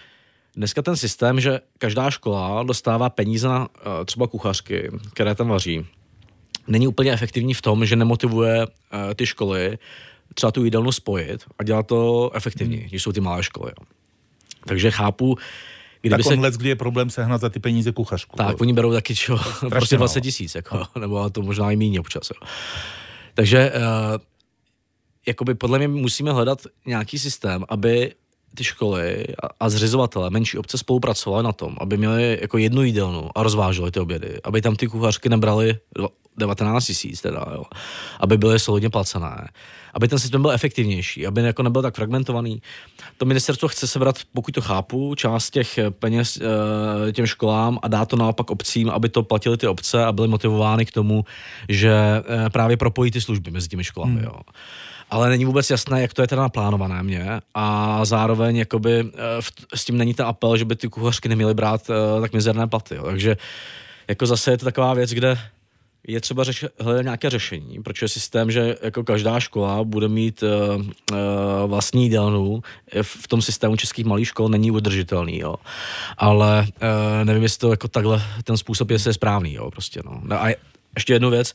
dneska 0.56 0.82
ten 0.82 0.98
systém, 0.98 1.40
že 1.40 1.60
každá 1.78 2.12
škola 2.12 2.64
dostává 2.64 3.10
peníze 3.10 3.48
na 3.48 3.60
uh, 3.60 4.06
třeba 4.06 4.28
kuchařky, 4.28 4.92
které 5.14 5.36
tam 5.36 5.48
vaří, 5.48 5.86
není 6.68 6.88
úplně 6.88 7.12
efektivní 7.12 7.54
v 7.54 7.62
tom, 7.62 7.86
že 7.86 7.96
nemotivuje 7.96 8.68
uh, 8.68 9.14
ty 9.16 9.26
školy 9.26 9.78
třeba 10.34 10.52
tu 10.52 10.64
jídelnu 10.64 10.92
spojit 10.92 11.44
a 11.60 11.64
dělat 11.64 11.88
to 11.88 12.32
efektivně, 12.34 12.78
hmm. 12.78 12.86
když 12.88 13.04
jsou 13.04 13.12
ty 13.12 13.22
malé 13.22 13.44
školy. 13.44 13.72
Takže 14.66 14.92
chápu, 14.92 15.38
Kdyby 16.02 16.24
tak 16.24 16.54
se... 16.54 16.58
kdy 16.58 16.70
je 16.70 16.76
problém 16.76 17.10
sehnat 17.10 17.42
za 17.42 17.50
ty 17.50 17.60
peníze 17.60 17.92
kuchařku. 17.92 18.38
Tak, 18.38 18.58
to... 18.58 18.62
oni 18.62 18.74
berou 18.74 18.94
taky 18.94 19.16
čo, 19.16 19.40
prostě 19.70 19.98
20 19.98 20.22
tisíc, 20.22 20.56
jako, 20.56 20.84
nebo 21.00 21.30
to 21.30 21.42
možná 21.42 21.72
i 21.72 21.76
méně 21.76 22.00
občas. 22.00 22.30
Jo. 22.30 22.48
Takže 23.34 23.72
uh, 23.72 23.82
jakoby 25.28 25.56
podle 25.56 25.78
mě 25.78 25.88
musíme 25.88 26.32
hledat 26.32 26.60
nějaký 26.86 27.20
systém, 27.20 27.66
aby 27.70 28.14
ty 28.56 28.64
školy 28.64 29.26
a, 29.44 29.48
a 29.60 29.70
zřizovatele, 29.70 30.30
menší 30.30 30.58
obce 30.58 30.78
spolupracovali 30.78 31.44
na 31.44 31.52
tom, 31.52 31.76
aby 31.80 31.98
měli 31.98 32.38
jako 32.42 32.58
jednu 32.58 32.84
jídelnu 32.84 33.30
a 33.36 33.44
rozváželi 33.44 33.92
ty 33.92 34.00
obědy, 34.00 34.40
aby 34.44 34.62
tam 34.62 34.76
ty 34.76 34.88
kuchařky 34.88 35.30
nebrali 35.30 35.80
19 36.38 36.86
tisíc 36.86 37.22
teda, 37.22 37.46
jo, 37.54 37.64
aby 38.20 38.38
byly 38.38 38.60
solidně 38.60 38.90
placené, 38.90 39.50
aby 39.94 40.08
ten 40.08 40.20
systém 40.20 40.42
byl 40.42 40.52
efektivnější, 40.52 41.28
aby 41.28 41.42
jako 41.42 41.64
nebyl 41.64 41.82
tak 41.82 41.96
fragmentovaný. 41.96 42.62
To 43.18 43.26
ministerstvo 43.26 43.68
chce 43.68 43.88
sebrat, 43.88 44.16
pokud 44.34 44.52
to 44.52 44.62
chápu, 44.62 45.16
část 45.16 45.50
těch 45.50 45.80
peněz 45.90 46.38
e, 46.38 47.12
těm 47.12 47.26
školám 47.26 47.80
a 47.82 47.88
dát 47.88 48.10
to 48.10 48.16
naopak 48.16 48.52
obcím, 48.52 48.90
aby 48.90 49.10
to 49.10 49.24
platili 49.24 49.58
ty 49.58 49.68
obce 49.68 50.06
a 50.06 50.12
byly 50.12 50.28
motivovány 50.28 50.86
k 50.86 50.92
tomu, 50.92 51.26
že 51.70 51.94
e, 51.94 52.50
právě 52.50 52.78
propojí 52.78 53.12
ty 53.12 53.22
služby 53.22 53.52
mezi 53.52 53.68
těmi 53.68 53.84
školami. 53.84 54.14
Hmm. 54.14 54.24
Jo 54.24 54.40
ale 55.10 55.30
není 55.30 55.46
vůbec 55.46 55.70
jasné, 55.70 56.02
jak 56.02 56.14
to 56.14 56.22
je 56.22 56.28
teda 56.28 56.42
naplánované 56.42 57.04
mě 57.04 57.42
a 57.54 58.06
zároveň 58.06 58.56
jakoby 58.56 59.00
eh, 59.00 59.76
s 59.76 59.86
tím 59.86 59.98
není 59.98 60.14
ten 60.14 60.26
apel, 60.26 60.58
že 60.58 60.66
by 60.66 60.76
ty 60.76 60.88
kuchařky 60.88 61.30
neměly 61.30 61.54
brát 61.54 61.90
tak 62.22 62.34
mizerné 62.34 62.68
platy. 62.68 62.96
Jo. 62.96 63.04
Takže 63.04 63.38
jako 64.08 64.26
zase 64.26 64.52
je 64.52 64.58
to 64.58 64.66
taková 64.66 64.94
věc, 64.94 65.12
kde 65.12 65.38
je 66.08 66.22
třeba 66.22 66.44
řeš, 66.44 66.66
hledat 66.80 67.02
nějaké 67.02 67.30
řešení, 67.30 67.84
protože 67.84 68.08
systém, 68.08 68.52
že 68.52 68.76
jako 68.82 69.04
každá 69.04 69.40
škola 69.40 69.84
bude 69.84 70.08
mít 70.08 70.44
uh, 70.44 70.82
uh, 70.82 71.18
vlastní 71.66 72.04
jídelnu, 72.04 72.64
v 73.02 73.28
tom 73.28 73.42
systému 73.42 73.76
českých 73.76 74.06
malých 74.06 74.28
škol 74.28 74.50
není 74.50 74.72
udržitelný, 74.72 75.40
jo. 75.40 75.56
Ale 76.18 76.68
uh, 76.68 77.26
nevím, 77.26 77.44
jestli 77.44 77.60
to 77.60 77.72
jako 77.72 77.88
takhle, 77.88 78.24
ten 78.44 78.58
způsob 78.58 78.92
je 78.92 79.00
správný, 79.00 79.54
jo, 79.54 79.72
prostě, 79.72 80.02
no. 80.06 80.22
no 80.24 80.44
a 80.44 80.48
ještě 80.96 81.14
jednu 81.14 81.30
věc, 81.30 81.54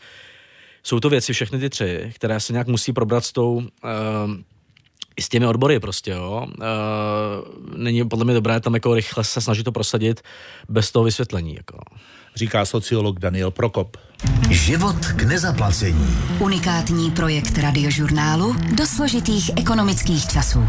jsou 0.84 1.00
to 1.00 1.10
věci, 1.10 1.32
všechny 1.32 1.58
ty 1.58 1.70
tři, 1.70 2.12
které 2.14 2.40
se 2.40 2.52
nějak 2.52 2.66
musí 2.66 2.92
probrat 2.92 3.24
s 3.24 3.32
tou 3.32 3.54
uh, 3.54 3.62
i 5.16 5.22
s 5.22 5.28
těmi 5.28 5.46
odbory 5.46 5.80
prostě, 5.80 6.10
jo. 6.10 6.46
E, 6.62 6.66
není 7.76 8.08
podle 8.08 8.24
mě 8.24 8.34
dobré 8.34 8.60
tam 8.60 8.74
jako 8.74 8.94
rychle 8.94 9.24
se 9.24 9.40
snažit 9.40 9.64
to 9.64 9.72
prosadit 9.72 10.22
bez 10.68 10.92
toho 10.92 11.04
vysvětlení, 11.04 11.54
jako. 11.54 11.78
Říká 12.34 12.64
sociolog 12.64 13.18
Daniel 13.18 13.50
Prokop. 13.50 13.96
Život 14.50 15.06
k 15.16 15.22
nezaplacení. 15.22 16.16
Unikátní 16.40 17.10
projekt 17.10 17.58
radiožurnálu 17.58 18.56
do 18.74 18.86
složitých 18.86 19.50
ekonomických 19.56 20.26
časů. 20.26 20.64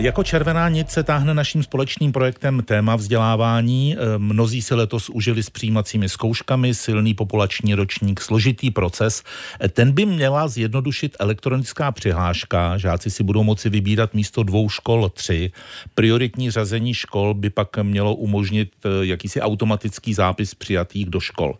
Jako 0.00 0.24
červená 0.24 0.68
nit 0.68 0.90
se 0.90 1.02
táhne 1.02 1.34
naším 1.34 1.62
společným 1.62 2.12
projektem 2.12 2.62
téma 2.62 2.96
vzdělávání. 2.96 3.96
E, 3.96 4.18
mnozí 4.18 4.62
se 4.62 4.74
letos 4.74 5.08
užili 5.08 5.42
s 5.42 5.50
přijímacími 5.50 6.08
zkouškami, 6.08 6.74
silný 6.74 7.14
populační 7.14 7.74
ročník, 7.74 8.20
složitý 8.20 8.70
proces. 8.70 9.22
E, 9.64 9.68
ten 9.68 9.92
by 9.92 10.06
měla 10.06 10.48
zjednodušit 10.48 11.16
elektronická 11.18 11.92
přihláška. 11.92 12.78
Žáci 12.78 13.10
si 13.10 13.22
budou 13.22 13.42
moci 13.42 13.68
vybírat 13.68 14.14
místo 14.14 14.42
dvou 14.42 14.68
škol 14.68 15.08
tři. 15.08 15.52
Prioritní 15.94 16.50
řazení 16.50 16.94
škol 16.94 17.34
by 17.34 17.50
pak 17.50 17.76
mělo 17.82 18.14
umožnit 18.14 18.72
e, 18.84 19.06
jakýsi 19.06 19.40
automatický 19.40 20.14
zápis 20.14 20.54
přijatých 20.54 21.06
do 21.06 21.20
škol. 21.20 21.58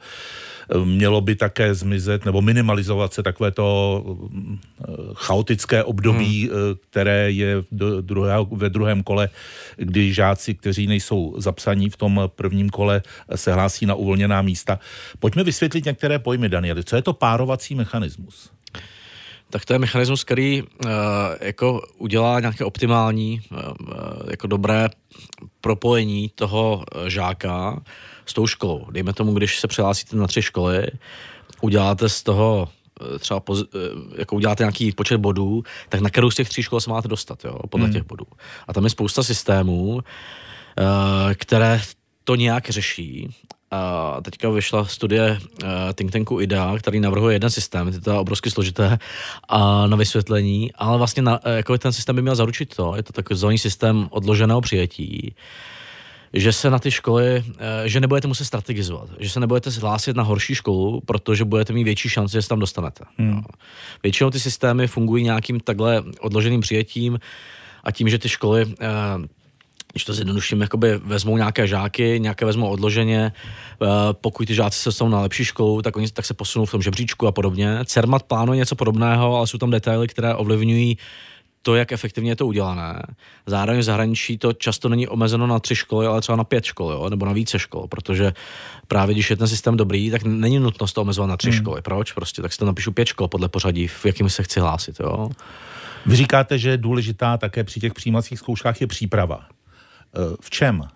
Mělo 0.85 1.21
by 1.21 1.37
také 1.37 1.75
zmizet 1.75 2.25
nebo 2.25 2.43
minimalizovat 2.43 3.13
se 3.13 3.23
takové 3.23 3.51
to 3.51 4.05
chaotické 5.15 5.85
období, 5.85 6.49
hmm. 6.49 6.59
které 6.91 7.31
je 7.31 7.57
do 7.73 8.01
druhého, 8.01 8.45
ve 8.45 8.71
druhém 8.71 9.03
kole, 9.03 9.29
kdy 9.77 10.15
žáci, 10.15 10.55
kteří 10.55 10.87
nejsou 10.87 11.35
zapsaní 11.39 11.91
v 11.91 11.97
tom 11.97 12.21
prvním 12.27 12.71
kole, 12.71 13.03
se 13.35 13.53
hlásí 13.53 13.87
na 13.87 13.95
uvolněná 13.95 14.43
místa. 14.43 14.79
Pojďme 15.19 15.45
vysvětlit 15.45 15.85
některé 15.85 16.19
pojmy, 16.19 16.49
Danieli. 16.49 16.85
Co 16.85 16.97
je 16.97 17.03
to 17.03 17.13
párovací 17.13 17.75
mechanismus? 17.75 18.51
Tak 19.51 19.65
to 19.65 19.73
je 19.73 19.79
mechanismus, 19.79 20.25
který 20.25 20.63
uh, 20.63 20.91
jako 21.41 21.83
udělá 21.99 22.41
nějaké 22.41 22.65
optimální, 22.65 23.43
uh, 23.53 23.59
jako 24.31 24.47
dobré 24.47 24.89
propojení 25.61 26.31
toho 26.35 26.85
žáka 27.07 27.83
s 28.27 28.33
tou 28.33 28.47
školou. 28.47 28.87
Dejme 28.91 29.13
tomu, 29.13 29.33
když 29.33 29.61
se 29.61 29.69
přihlásíte 29.69 30.17
na 30.17 30.27
tři 30.27 30.43
školy, 30.43 30.87
uděláte 31.61 32.09
z 32.09 32.23
toho 32.23 32.69
třeba 33.19 33.41
poz, 33.41 33.65
jako 34.19 34.37
uděláte 34.37 34.63
nějaký 34.63 34.93
počet 34.93 35.19
bodů, 35.19 35.63
tak 35.89 36.01
na 36.01 36.11
kterou 36.11 36.31
z 36.31 36.35
těch 36.35 36.49
tří 36.49 36.63
škol 36.63 36.81
se 36.81 36.91
máte 36.91 37.09
dostat, 37.09 37.45
jo, 37.45 37.59
podle 37.69 37.87
hmm. 37.87 37.93
těch 37.93 38.03
bodů. 38.03 38.25
A 38.69 38.73
tam 38.73 38.85
je 38.85 38.91
spousta 38.91 39.23
systémů, 39.23 40.01
které 41.35 41.81
to 42.25 42.35
nějak 42.35 42.71
řeší. 42.71 43.35
A 43.71 44.17
teďka 44.23 44.51
vyšla 44.51 44.85
studie 44.85 45.39
think 45.95 46.13
tanku 46.13 46.41
IDEA, 46.41 46.79
který 46.79 47.01
navrhuje 47.01 47.35
jeden 47.35 47.51
systém, 47.51 47.89
je 47.89 48.01
to 48.01 48.21
obrovsky 48.21 48.51
složité 48.51 48.99
a 49.49 49.87
na 49.87 49.97
vysvětlení, 49.97 50.73
ale 50.75 50.99
vlastně 50.99 51.23
na, 51.23 51.41
jako 51.57 51.79
ten 51.79 51.93
systém 51.93 52.17
by 52.17 52.23
měl 52.23 52.35
zaručit 52.35 52.77
to, 52.77 52.97
je 52.97 53.03
to 53.03 53.13
takový 53.13 53.59
systém 53.59 54.09
odloženého 54.11 54.61
přijetí, 54.61 55.35
že 56.33 56.53
se 56.53 56.71
na 56.71 56.79
ty 56.79 56.91
školy, 56.91 57.45
eh, 57.59 57.89
že 57.89 58.01
nebudete 58.01 58.29
muset 58.29 58.45
strategizovat, 58.45 59.09
že 59.19 59.31
se 59.31 59.41
nebudete 59.41 59.71
hlásit 59.71 60.17
na 60.17 60.23
horší 60.23 60.55
školu, 60.55 61.01
protože 61.01 61.45
budete 61.45 61.73
mít 61.73 61.85
větší 61.85 62.09
šanci, 62.09 62.33
že 62.33 62.43
se 62.43 62.49
tam 62.49 62.59
dostanete. 62.59 63.05
Hmm. 63.19 63.31
No. 63.31 63.43
Většinou 64.03 64.31
ty 64.31 64.41
systémy 64.41 64.87
fungují 64.87 65.25
nějakým 65.25 65.61
takhle 65.61 66.03
odloženým 66.21 66.61
přijetím 66.61 67.21
a 67.85 67.91
tím, 67.91 68.09
že 68.09 68.19
ty 68.19 68.29
školy 68.29 68.75
eh, 68.81 68.87
když 69.93 70.05
to 70.05 70.15
zjednoduším, 70.15 70.61
jakoby 70.61 70.97
vezmou 70.97 71.37
nějaké 71.37 71.67
žáky, 71.67 72.21
nějaké 72.21 72.45
vezmou 72.45 72.69
odloženě, 72.69 73.33
eh, 73.83 73.87
pokud 74.13 74.47
ty 74.47 74.55
žáci 74.55 74.79
se 74.79 74.89
dostanou 74.89 75.11
na 75.11 75.21
lepší 75.21 75.45
školu, 75.45 75.83
tak 75.83 75.97
oni 75.97 76.09
tak 76.09 76.27
se 76.27 76.35
posunou 76.35 76.65
v 76.65 76.71
tom 76.71 76.83
žebříčku 76.83 77.27
a 77.27 77.33
podobně. 77.33 77.79
CERMAT 77.85 78.23
plánuje 78.23 78.57
něco 78.57 78.77
podobného, 78.77 79.37
ale 79.37 79.47
jsou 79.47 79.59
tam 79.59 79.71
detaily, 79.71 80.09
které 80.09 80.35
ovlivňují 80.35 80.99
to, 81.63 81.75
jak 81.75 81.93
efektivně 81.93 82.31
je 82.31 82.37
to 82.37 82.47
udělané. 82.47 83.03
Zároveň 83.47 83.81
v 83.81 83.85
zahraničí 83.85 84.39
to 84.39 84.53
často 84.53 84.89
není 84.89 85.09
omezeno 85.09 85.47
na 85.47 85.59
tři 85.59 85.77
školy, 85.77 86.07
ale 86.07 86.21
třeba 86.21 86.37
na 86.37 86.45
pět 86.45 86.65
škol, 86.65 86.93
jo? 86.93 87.09
nebo 87.11 87.27
na 87.27 87.33
více 87.33 87.59
škol, 87.59 87.87
protože 87.89 88.33
právě 88.89 89.15
když 89.15 89.31
je 89.31 89.37
ten 89.37 89.49
systém 89.49 89.77
dobrý, 89.77 90.11
tak 90.11 90.23
není 90.23 90.59
nutnost 90.59 90.93
to 90.93 91.01
omezovat 91.01 91.31
na 91.31 91.37
tři 91.37 91.51
hmm. 91.51 91.59
školy. 91.59 91.83
Proč? 91.83 92.13
Prostě 92.13 92.43
tak 92.43 92.53
si 92.53 92.59
to 92.59 92.67
napíšu 92.67 92.93
pět 92.93 93.07
škol 93.07 93.29
podle 93.29 93.49
pořadí, 93.49 93.87
v 93.87 94.07
jakým 94.07 94.31
se 94.31 94.43
chci 94.43 94.61
hlásit. 94.61 95.01
Jo? 95.01 95.29
Vy 96.07 96.17
říkáte, 96.17 96.59
že 96.59 96.77
důležitá 96.77 97.37
také 97.37 97.65
při 97.65 97.81
těch 97.81 97.95
přijímacích 97.95 98.39
zkouškách 98.39 98.81
je 98.81 98.87
příprava. 98.87 99.41
V 100.41 100.51
čem? 100.51 100.89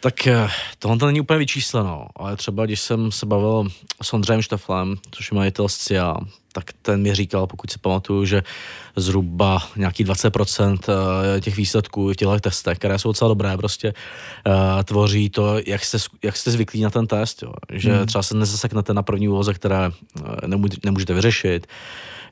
Tak 0.00 0.26
eh, 0.26 0.48
tohle 0.78 0.98
to 0.98 1.06
není 1.06 1.20
úplně 1.20 1.38
vyčísleno, 1.38 2.06
ale 2.16 2.36
třeba 2.36 2.66
když 2.66 2.80
jsem 2.80 3.12
se 3.12 3.26
bavil 3.26 3.68
s 4.02 4.12
Ondřejem 4.12 4.42
Šteflem, 4.42 4.96
což 5.10 5.30
je 5.30 5.36
majitel 5.36 5.68
z 5.68 5.76
CIA, 5.76 6.16
tak 6.52 6.64
ten 6.82 7.02
mi 7.02 7.14
říkal, 7.14 7.46
pokud 7.46 7.70
si 7.70 7.78
pamatuju, 7.78 8.24
že 8.24 8.42
zhruba 8.96 9.58
nějaký 9.76 10.04
20% 10.04 10.78
eh, 10.88 11.40
těch 11.40 11.56
výsledků 11.56 12.12
v 12.12 12.16
těchto 12.16 12.40
testech, 12.40 12.78
které 12.78 12.98
jsou 12.98 13.08
docela 13.08 13.28
dobré, 13.28 13.56
prostě 13.56 13.94
uh, 14.46 14.82
tvoří 14.84 15.30
to, 15.30 15.56
jak 15.66 15.84
jste, 15.84 15.98
jak 16.22 16.36
jste 16.36 16.50
zvyklí 16.50 16.80
na 16.80 16.90
ten 16.90 17.06
test, 17.06 17.42
jo. 17.42 17.52
že 17.72 17.92
hmm. 17.92 18.06
třeba 18.06 18.22
se 18.22 18.34
nezaseknete 18.36 18.94
na 18.94 19.02
první 19.02 19.28
úloze, 19.28 19.54
které 19.54 19.90
nemůžete 20.84 21.14
vyřešit, 21.14 21.66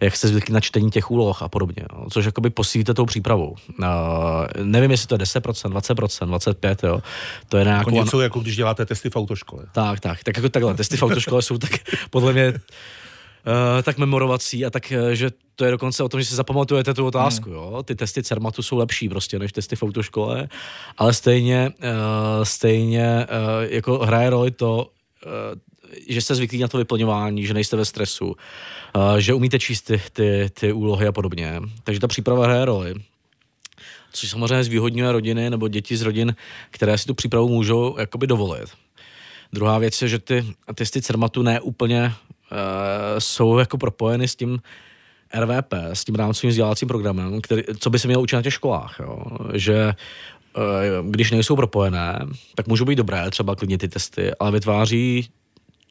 jak 0.00 0.16
jste 0.16 0.28
zvyklí 0.28 0.54
na 0.54 0.60
čtení 0.60 0.90
těch 0.90 1.10
úloh 1.10 1.42
a 1.42 1.48
podobně, 1.48 1.82
jo, 1.92 2.06
což 2.10 2.24
jakoby 2.24 2.50
posílíte 2.50 2.94
tou 2.94 3.06
přípravou. 3.06 3.56
Uh, 3.78 3.86
nevím, 4.62 4.90
jestli 4.90 5.06
to 5.06 5.14
je 5.14 5.18
10%, 5.18 5.72
20%, 5.72 6.38
25%, 6.38 6.88
jo. 6.88 7.00
To 7.48 7.56
je 7.56 7.64
nějakou... 7.64 7.90
Jako 7.90 8.04
něco, 8.04 8.20
jako 8.20 8.40
když 8.40 8.56
děláte 8.56 8.86
testy 8.86 9.10
v 9.10 9.16
autoškole. 9.16 9.64
Tak, 9.72 10.00
tak, 10.00 10.24
tak 10.24 10.36
jako 10.36 10.48
takhle. 10.48 10.74
Testy 10.74 10.96
v 10.96 11.02
autoškole 11.02 11.42
jsou 11.42 11.58
tak 11.58 11.70
podle 12.10 12.32
mě 12.32 12.54
Uh, 13.46 13.82
tak 13.82 13.98
memorovací 13.98 14.66
a 14.66 14.70
tak, 14.70 14.92
uh, 15.02 15.10
že 15.10 15.30
to 15.56 15.64
je 15.64 15.70
dokonce 15.70 16.02
o 16.02 16.08
tom, 16.08 16.20
že 16.20 16.26
si 16.26 16.34
zapamatujete 16.34 16.94
tu 16.94 17.06
otázku. 17.06 17.50
Hmm. 17.50 17.58
Jo? 17.58 17.82
Ty 17.82 17.94
testy 17.94 18.22
CERMATu 18.22 18.62
jsou 18.62 18.76
lepší 18.76 19.08
prostě 19.08 19.38
než 19.38 19.52
testy 19.52 19.76
v 19.76 19.82
autoškole, 19.82 20.48
ale 20.98 21.14
stejně, 21.14 21.70
uh, 21.78 22.44
stejně 22.44 23.26
uh, 23.30 23.72
jako 23.74 23.98
hraje 23.98 24.30
roli 24.30 24.50
to, 24.50 24.86
uh, 25.26 25.58
že 26.08 26.20
jste 26.20 26.34
zvyklí 26.34 26.58
na 26.58 26.68
to 26.68 26.78
vyplňování, 26.78 27.46
že 27.46 27.54
nejste 27.54 27.76
ve 27.76 27.84
stresu, 27.84 28.26
uh, 28.26 29.16
že 29.18 29.34
umíte 29.34 29.58
číst 29.58 29.82
ty, 29.82 30.02
ty, 30.12 30.50
ty 30.60 30.72
úlohy 30.72 31.06
a 31.06 31.12
podobně. 31.12 31.60
Takže 31.84 32.00
ta 32.00 32.08
příprava 32.08 32.44
hraje 32.44 32.64
roli. 32.64 32.94
Což 34.12 34.30
samozřejmě 34.30 34.64
zvýhodňuje 34.64 35.12
rodiny 35.12 35.50
nebo 35.50 35.68
děti 35.68 35.96
z 35.96 36.02
rodin, 36.02 36.34
které 36.70 36.98
si 36.98 37.06
tu 37.06 37.14
přípravu 37.14 37.48
můžou 37.48 37.96
jakoby 37.98 38.26
dovolit. 38.26 38.68
Druhá 39.52 39.78
věc 39.78 40.02
je, 40.02 40.08
že 40.08 40.18
ty 40.18 40.44
testy 40.74 41.02
CERMATu 41.02 41.42
ne 41.42 41.60
úplně 41.60 42.04
uh, 42.04 42.58
jsou 43.18 43.58
jako 43.58 43.78
propojeny 43.78 44.28
s 44.28 44.36
tím 44.36 44.58
RVP, 45.40 45.72
s 45.72 46.04
tím 46.04 46.14
rámcovým 46.14 46.50
vzdělávacím 46.50 46.88
programem, 46.88 47.40
který, 47.40 47.62
co 47.78 47.90
by 47.90 47.98
se 47.98 48.08
mělo 48.08 48.22
učit 48.22 48.36
na 48.36 48.42
těch 48.42 48.54
školách. 48.54 48.96
Jo? 49.00 49.22
Že 49.54 49.94
uh, 50.56 51.10
když 51.10 51.30
nejsou 51.30 51.56
propojené, 51.56 52.26
tak 52.54 52.66
můžou 52.66 52.84
být 52.84 52.96
dobré, 52.96 53.30
třeba 53.30 53.56
klidně 53.56 53.78
ty 53.78 53.88
testy, 53.88 54.30
ale 54.40 54.50
vytváří 54.50 55.28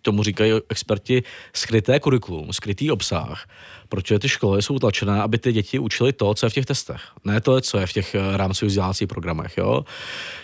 tomu 0.02 0.24
říkají 0.24 0.54
experti, 0.70 1.24
skryté 1.54 2.00
kurikulum, 2.00 2.54
skrytý 2.54 2.92
obsah, 2.92 3.50
protože 3.90 4.20
ty 4.20 4.30
školy 4.30 4.62
jsou 4.62 4.80
tlačené, 4.80 5.22
aby 5.22 5.38
ty 5.38 5.54
děti 5.54 5.80
učili 5.80 6.14
to, 6.14 6.34
co 6.34 6.46
je 6.46 6.50
v 6.50 6.54
těch 6.54 6.66
testech. 6.66 7.02
Ne 7.26 7.42
to, 7.42 7.62
co 7.62 7.78
je 7.78 7.88
v 7.88 7.94
těch 7.94 8.16
eh, 8.16 8.38
rámcových 8.38 8.68
vzdělávacích 8.68 9.08
programech. 9.08 9.58
Jo? 9.58 9.86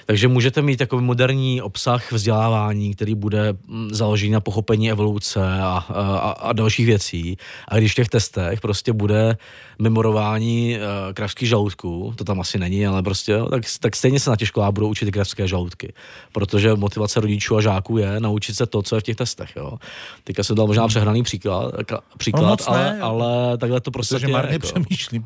Takže 0.06 0.28
můžete 0.28 0.62
mít 0.62 0.78
takový 0.78 1.06
moderní 1.06 1.62
obsah 1.62 2.12
vzdělávání, 2.12 2.96
který 2.96 3.16
bude 3.16 3.54
mm, 3.68 3.90
založený 3.92 4.32
na 4.32 4.40
pochopení 4.40 4.92
evoluce 4.92 5.40
a, 5.62 5.86
a, 5.90 6.32
a 6.32 6.54
dalších 6.54 6.86
věcí. 6.86 7.38
A 7.68 7.78
když 7.78 7.92
v 7.92 7.96
těch 7.96 8.10
testech 8.10 8.62
prostě 8.62 8.94
bude 8.94 9.38
memorování 9.80 10.78
uh, 10.78 11.14
kravských 11.14 11.50
žaludků, 11.50 12.14
to 12.16 12.24
tam 12.24 12.40
asi 12.40 12.60
není, 12.60 12.88
ale 12.88 13.04
prostě, 13.04 13.40
tak, 13.50 13.64
tak 13.80 13.96
stejně 13.96 14.20
se 14.20 14.30
na 14.30 14.36
těch 14.36 14.48
školách 14.48 14.72
budou 14.72 14.88
učit 14.90 15.12
kravské 15.12 15.48
žaludky. 15.48 15.94
Protože 16.32 16.76
motivace 16.76 17.20
rodičů 17.20 17.58
a 17.58 17.62
žáků 17.62 17.98
je 17.98 18.20
naučit 18.20 18.54
se 18.54 18.66
to, 18.66 18.82
co 18.82 18.96
je 18.96 19.02
v 19.02 19.04
těch 19.04 19.16
testech. 19.16 19.50
Jo. 19.56 19.78
Teďka 20.24 20.44
jsem 20.44 20.56
dal 20.56 20.68
možná 20.68 20.88
přehraný 20.88 21.24
příklad, 21.24 21.72
příklad 22.18 22.60
no 22.68 22.74
ale, 22.74 23.00
ale 23.00 23.33
takhle 23.58 23.82
to 23.82 23.92
prostě 23.92 24.16
Protože 24.16 24.28
marně 24.28 24.54
jako. 24.54 24.68
přemýšlím 24.68 25.24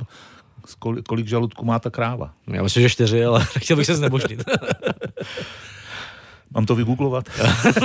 kolik, 0.80 1.06
kolik 1.06 1.28
žaludků 1.28 1.66
má 1.66 1.80
ta 1.80 1.90
kráva. 1.90 2.34
Já 2.48 2.64
myslím, 2.64 2.84
že 2.84 2.90
čtyři, 2.90 3.26
ale 3.26 3.46
chtěl 3.60 3.78
bych 3.78 3.86
se 3.86 3.96
znebožnit. 3.96 4.44
Mám 6.52 6.66
to 6.66 6.76
vygooglovat? 6.76 7.30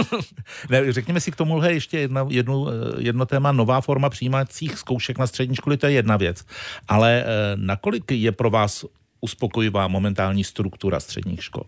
ne, 0.71 0.93
řekněme 0.93 1.21
si 1.21 1.31
k 1.31 1.37
tomuhle 1.37 1.73
ještě 1.73 1.99
jedna, 1.99 2.27
jednu, 2.29 2.69
eh, 2.69 2.73
jedno 2.99 3.27
téma, 3.27 3.53
nová 3.53 3.81
forma 3.81 4.11
přijímacích 4.11 4.79
zkoušek 4.79 5.19
na 5.19 5.27
střední 5.27 5.57
školy, 5.57 5.77
to 5.77 5.87
je 5.87 5.93
jedna 5.93 6.17
věc. 6.17 6.45
Ale 6.89 7.25
eh, 7.27 7.27
nakolik 7.57 8.13
je 8.13 8.33
pro 8.33 8.51
vás 8.51 8.85
uspokojivá 9.21 9.89
momentální 9.89 10.45
struktura 10.45 11.01
středních 11.01 11.45
škol? 11.45 11.65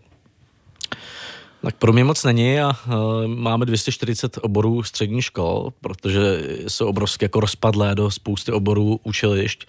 Tak 1.65 1.75
pro 1.75 1.93
mě 1.93 2.03
moc 2.03 2.23
není 2.23 2.59
a 2.59 2.69
uh, 2.69 3.27
máme 3.27 3.65
240 3.65 4.37
oborů 4.41 4.83
středních 4.83 5.25
škol, 5.25 5.73
protože 5.81 6.47
jsou 6.67 6.87
obrovské 6.87 7.25
jako 7.25 7.39
rozpadlé 7.39 7.95
do 7.95 8.11
spousty 8.11 8.51
oborů 8.51 8.99
učilišť. 9.03 9.67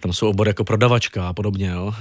Tam 0.00 0.12
jsou 0.12 0.28
obory 0.28 0.50
jako 0.50 0.64
prodavačka 0.64 1.28
a 1.28 1.32
podobně, 1.32 1.68
jo. 1.68 1.86
Uh, 1.86 1.94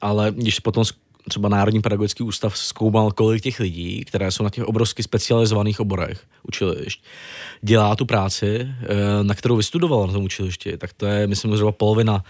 ale 0.00 0.32
když 0.36 0.60
potom 0.60 0.84
třeba 1.28 1.48
Národní 1.48 1.80
pedagogický 1.80 2.22
ústav 2.22 2.58
zkoumal, 2.58 3.10
kolik 3.10 3.42
těch 3.42 3.60
lidí, 3.60 4.04
které 4.04 4.30
jsou 4.30 4.44
na 4.44 4.50
těch 4.50 4.64
obrovsky 4.64 5.02
specializovaných 5.02 5.80
oborech 5.80 6.20
učilišť, 6.42 7.02
dělá 7.62 7.96
tu 7.96 8.06
práci, 8.06 8.68
eh, 8.82 9.24
na 9.24 9.34
kterou 9.34 9.56
vystudoval 9.56 10.06
na 10.06 10.12
tom 10.12 10.24
učilišti, 10.24 10.76
tak 10.76 10.92
to 10.92 11.06
je, 11.06 11.26
myslím, 11.26 11.56
zhruba 11.56 11.72
polovina 11.72 12.24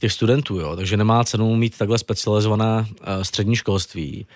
těch 0.00 0.12
studentů, 0.12 0.58
jo. 0.58 0.76
takže 0.76 0.96
nemá 0.96 1.24
cenu 1.24 1.56
mít 1.56 1.78
takhle 1.78 1.98
specializované 1.98 2.86
eh, 2.86 3.24
střední 3.24 3.56
školství. 3.56 4.26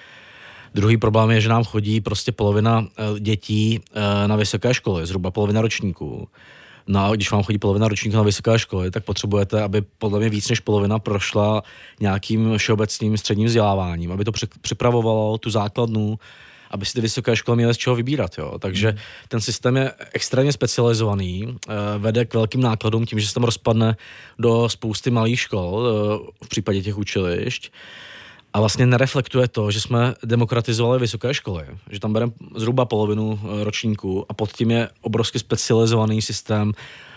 Druhý 0.78 0.96
problém 0.96 1.30
je, 1.30 1.40
že 1.40 1.48
nám 1.48 1.64
chodí 1.64 2.00
prostě 2.00 2.32
polovina 2.32 2.86
dětí 3.18 3.80
na 4.26 4.36
vysoké 4.36 4.74
školy, 4.74 5.06
zhruba 5.06 5.30
polovina 5.30 5.60
ročníků. 5.60 6.28
No 6.86 7.04
a 7.04 7.14
když 7.14 7.30
vám 7.30 7.42
chodí 7.42 7.58
polovina 7.58 7.88
ročníků 7.88 8.16
na 8.16 8.22
vysoké 8.22 8.58
školy, 8.58 8.90
tak 8.90 9.04
potřebujete, 9.04 9.62
aby 9.62 9.82
podle 9.98 10.18
mě 10.18 10.28
víc 10.28 10.48
než 10.48 10.60
polovina 10.60 10.98
prošla 10.98 11.62
nějakým 12.00 12.58
všeobecným 12.58 13.18
středním 13.18 13.46
vzděláváním, 13.46 14.12
aby 14.12 14.24
to 14.24 14.32
připravovalo 14.60 15.38
tu 15.38 15.50
základnu, 15.50 16.18
aby 16.70 16.86
si 16.86 16.92
ty 16.92 17.00
vysoké 17.00 17.36
školy 17.36 17.56
měly 17.56 17.74
z 17.74 17.76
čeho 17.76 17.96
vybírat. 17.96 18.38
Jo. 18.38 18.58
Takže 18.58 18.88
hmm. 18.88 18.98
ten 19.28 19.40
systém 19.40 19.76
je 19.76 19.92
extrémně 20.12 20.52
specializovaný, 20.52 21.56
eh, 21.68 21.72
vede 21.98 22.24
k 22.24 22.34
velkým 22.34 22.60
nákladům 22.60 23.06
tím, 23.06 23.20
že 23.20 23.28
se 23.28 23.34
tam 23.34 23.44
rozpadne 23.44 23.96
do 24.38 24.68
spousty 24.68 25.10
malých 25.10 25.40
škol 25.40 25.86
eh, 25.86 26.44
v 26.44 26.48
případě 26.48 26.82
těch 26.82 26.98
učilišť 26.98 27.72
a 28.58 28.60
vlastně 28.60 28.86
nereflektuje 28.86 29.48
to, 29.48 29.70
že 29.70 29.80
jsme 29.80 30.14
demokratizovali 30.24 31.00
vysoké 31.00 31.34
školy, 31.34 31.64
že 31.90 32.00
tam 32.00 32.12
bereme 32.12 32.32
zhruba 32.56 32.84
polovinu 32.84 33.40
eh, 33.42 33.64
ročníků 33.64 34.26
a 34.28 34.34
pod 34.34 34.52
tím 34.52 34.70
je 34.70 34.88
obrovsky 35.00 35.38
specializovaný 35.38 36.22
systém 36.22 36.72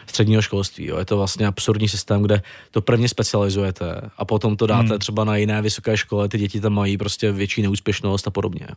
středního 0.08 0.42
školství. 0.42 0.86
Jo. 0.86 0.98
Je 0.98 1.06
to 1.06 1.18
vlastně 1.18 1.48
absurdní 1.48 1.90
systém, 1.90 2.22
kde 2.22 2.42
to 2.72 2.82
prvně 2.82 3.10
specializujete 3.10 4.02
a 4.18 4.26
potom 4.26 4.58
to 4.58 4.68
dáte 4.68 4.90
hmm. 4.90 5.00
třeba 5.00 5.24
na 5.24 5.36
jiné 5.36 5.62
vysoké 5.62 5.98
škole, 5.98 6.30
ty 6.30 6.38
děti 6.38 6.62
tam 6.62 6.74
mají 6.74 6.98
prostě 6.98 7.32
větší 7.32 7.62
neúspěšnost 7.62 8.28
a 8.28 8.32
podobně. 8.32 8.68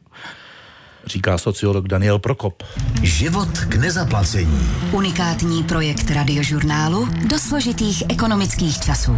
Říká 1.06 1.38
sociolog 1.38 1.88
Daniel 1.88 2.18
Prokop. 2.18 2.62
Život 3.02 3.58
k 3.68 3.74
nezaplacení. 3.74 4.68
Unikátní 4.92 5.62
projekt 5.62 6.10
radiožurnálu 6.10 7.08
do 7.28 7.38
složitých 7.38 8.02
ekonomických 8.08 8.80
časů. 8.80 9.16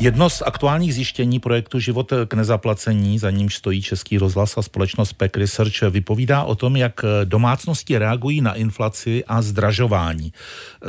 Jedno 0.00 0.30
z 0.30 0.42
aktuálních 0.42 0.94
zjištění 0.94 1.40
projektu 1.40 1.80
Život 1.80 2.12
k 2.28 2.34
nezaplacení, 2.34 3.18
za 3.18 3.30
nímž 3.30 3.54
stojí 3.54 3.82
Český 3.82 4.18
rozhlas 4.18 4.58
a 4.58 4.62
společnost 4.62 5.12
PEC 5.12 5.32
Research, 5.36 5.82
vypovídá 5.82 6.42
o 6.42 6.54
tom, 6.54 6.76
jak 6.76 7.00
domácnosti 7.24 7.98
reagují 7.98 8.40
na 8.40 8.54
inflaci 8.54 9.24
a 9.24 9.42
zdražování. 9.42 10.32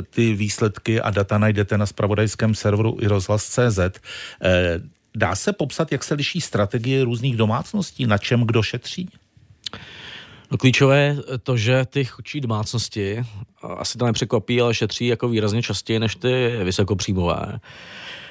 Ty 0.10 0.34
výsledky 0.34 1.02
a 1.02 1.10
data 1.10 1.38
najdete 1.38 1.78
na 1.78 1.86
spravodajském 1.86 2.56
serveru 2.56 2.98
i 3.02 3.08
rozhlas.cz. 3.08 3.80
Eh, 3.80 4.80
dá 5.16 5.36
se 5.36 5.54
popsat, 5.54 5.92
jak 5.92 6.04
se 6.04 6.14
liší 6.14 6.42
strategie 6.42 7.04
různých 7.04 7.38
domácností, 7.38 8.06
na 8.06 8.18
čem 8.18 8.42
kdo 8.42 8.64
šetří? 8.64 9.10
No 10.52 10.58
klíčové 10.58 11.00
je 11.00 11.18
to, 11.44 11.58
že 11.58 11.86
ty 11.86 12.06
chudší 12.06 12.42
domácnosti, 12.42 13.24
asi 13.78 13.98
to 13.98 14.06
nepřekvapí, 14.06 14.62
ale 14.62 14.74
šetří 14.74 15.08
jako 15.08 15.30
výrazně 15.30 15.62
častěji 15.62 16.00
než 16.00 16.16
ty 16.16 16.52
vysokopříjmové. 16.64 17.60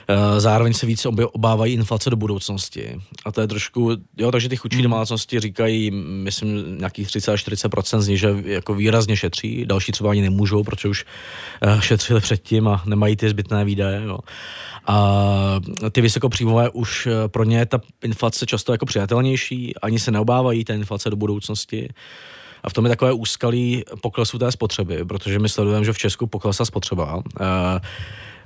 Eh, 0.09 0.41
zároveň 0.41 0.73
se 0.75 0.87
více 0.87 1.09
obávají 1.09 1.75
inflace 1.75 2.11
do 2.11 2.17
budoucnosti. 2.17 3.01
A 3.25 3.33
to 3.33 3.41
je 3.41 3.47
trošku, 3.47 3.91
jo, 4.17 4.33
takže 4.33 4.49
ty 4.49 4.57
chudší 4.57 4.77
hmm. 4.77 4.83
domácnosti 4.83 5.41
říkají, 5.41 5.91
myslím, 5.91 6.79
nějakých 6.79 7.07
30 7.07 7.33
až 7.33 7.47
40% 7.47 8.01
z 8.01 8.09
nich, 8.09 8.21
že 8.21 8.37
jako 8.45 8.75
výrazně 8.75 9.17
šetří, 9.17 9.65
další 9.67 9.93
třeba 9.93 10.11
ani 10.11 10.23
nemůžou, 10.23 10.65
protože 10.65 10.89
už 10.89 11.05
eh, 11.63 11.81
šetřili 11.81 12.21
předtím 12.21 12.69
a 12.69 12.83
nemají 12.87 13.17
ty 13.17 13.29
zbytné 13.29 13.65
výdaje. 13.65 14.03
Jo. 14.05 14.19
A 14.87 15.61
ty 15.93 16.01
vysokopříjmové 16.01 16.71
už 16.71 17.07
eh, 17.07 17.29
pro 17.29 17.45
ně 17.45 17.59
je 17.59 17.67
ta 17.67 17.81
inflace 18.03 18.47
často 18.47 18.73
jako 18.73 18.87
přijatelnější, 18.87 19.77
ani 19.77 19.99
se 19.99 20.11
neobávají 20.11 20.65
té 20.65 20.75
inflace 20.75 21.11
do 21.11 21.17
budoucnosti. 21.17 21.89
A 22.63 22.71
v 22.71 22.73
tom 22.73 22.85
je 22.85 22.89
takové 22.89 23.13
úskalí 23.13 23.85
poklesu 24.01 24.39
té 24.39 24.53
spotřeby, 24.53 25.05
protože 25.05 25.39
my 25.39 25.49
sledujeme, 25.49 25.85
že 25.85 25.93
v 25.93 25.99
Česku 25.99 26.27
poklesla 26.27 26.65
spotřeba. 26.65 27.23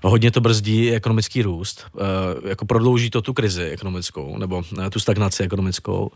Hodně 0.02 0.30
to 0.30 0.40
brzdí 0.40 0.92
ekonomický 0.92 1.42
růst, 1.42 1.84
eh, 1.84 2.48
jako 2.48 2.64
prodlouží 2.64 3.10
to 3.10 3.22
tu 3.22 3.32
krizi 3.32 3.62
ekonomickou, 3.62 4.38
nebo 4.38 4.62
eh, 4.86 4.90
tu 4.90 5.00
stagnaci 5.00 5.42
ekonomickou. 5.42 6.10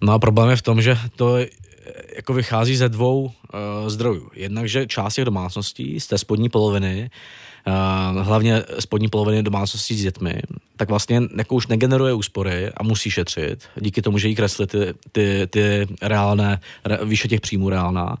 No 0.00 0.12
a 0.12 0.18
problém 0.18 0.50
je 0.50 0.56
v 0.56 0.62
tom, 0.62 0.82
že 0.82 0.98
to 1.16 1.36
eh, 1.36 1.46
jako 2.16 2.34
vychází 2.34 2.76
ze 2.76 2.88
dvou 2.88 3.32
zdrojů. 3.86 4.30
Jednak, 4.34 4.68
že 4.68 4.86
část 4.86 5.14
těch 5.14 5.24
domácností 5.24 6.00
z 6.00 6.06
té 6.06 6.18
spodní 6.18 6.48
poloviny, 6.48 7.10
hlavně 8.20 8.62
spodní 8.78 9.08
poloviny 9.08 9.42
domácností 9.42 9.94
s 9.94 10.02
dětmi, 10.02 10.42
tak 10.76 10.88
vlastně 10.88 11.22
jako 11.36 11.54
už 11.54 11.66
negeneruje 11.66 12.12
úspory 12.12 12.70
a 12.76 12.82
musí 12.82 13.10
šetřit, 13.10 13.64
díky 13.76 14.02
tomu, 14.02 14.18
že 14.18 14.28
jí 14.28 14.34
kresly 14.34 14.66
ty, 14.66 14.78
ty, 15.12 15.46
ty 15.50 15.86
reálné, 16.02 16.60
re, 16.84 16.98
výše 17.04 17.28
těch 17.28 17.40
příjmů 17.40 17.70
reálná. 17.70 18.16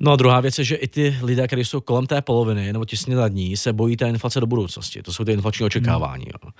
No 0.00 0.12
a 0.12 0.16
druhá 0.16 0.40
věc 0.40 0.58
je, 0.58 0.64
že 0.64 0.74
i 0.74 0.88
ty 0.88 1.16
lidé, 1.22 1.46
kteří 1.46 1.64
jsou 1.64 1.80
kolem 1.80 2.06
té 2.06 2.22
poloviny 2.22 2.72
nebo 2.72 2.84
těsně 2.84 3.16
nad 3.16 3.28
ní, 3.28 3.56
se 3.56 3.72
bojí 3.72 3.96
té 3.96 4.08
inflace 4.08 4.40
do 4.40 4.46
budoucnosti. 4.46 5.02
To 5.02 5.12
jsou 5.12 5.24
ty 5.24 5.32
inflační 5.32 5.66
očekávání. 5.66 6.24
Jo. 6.26 6.50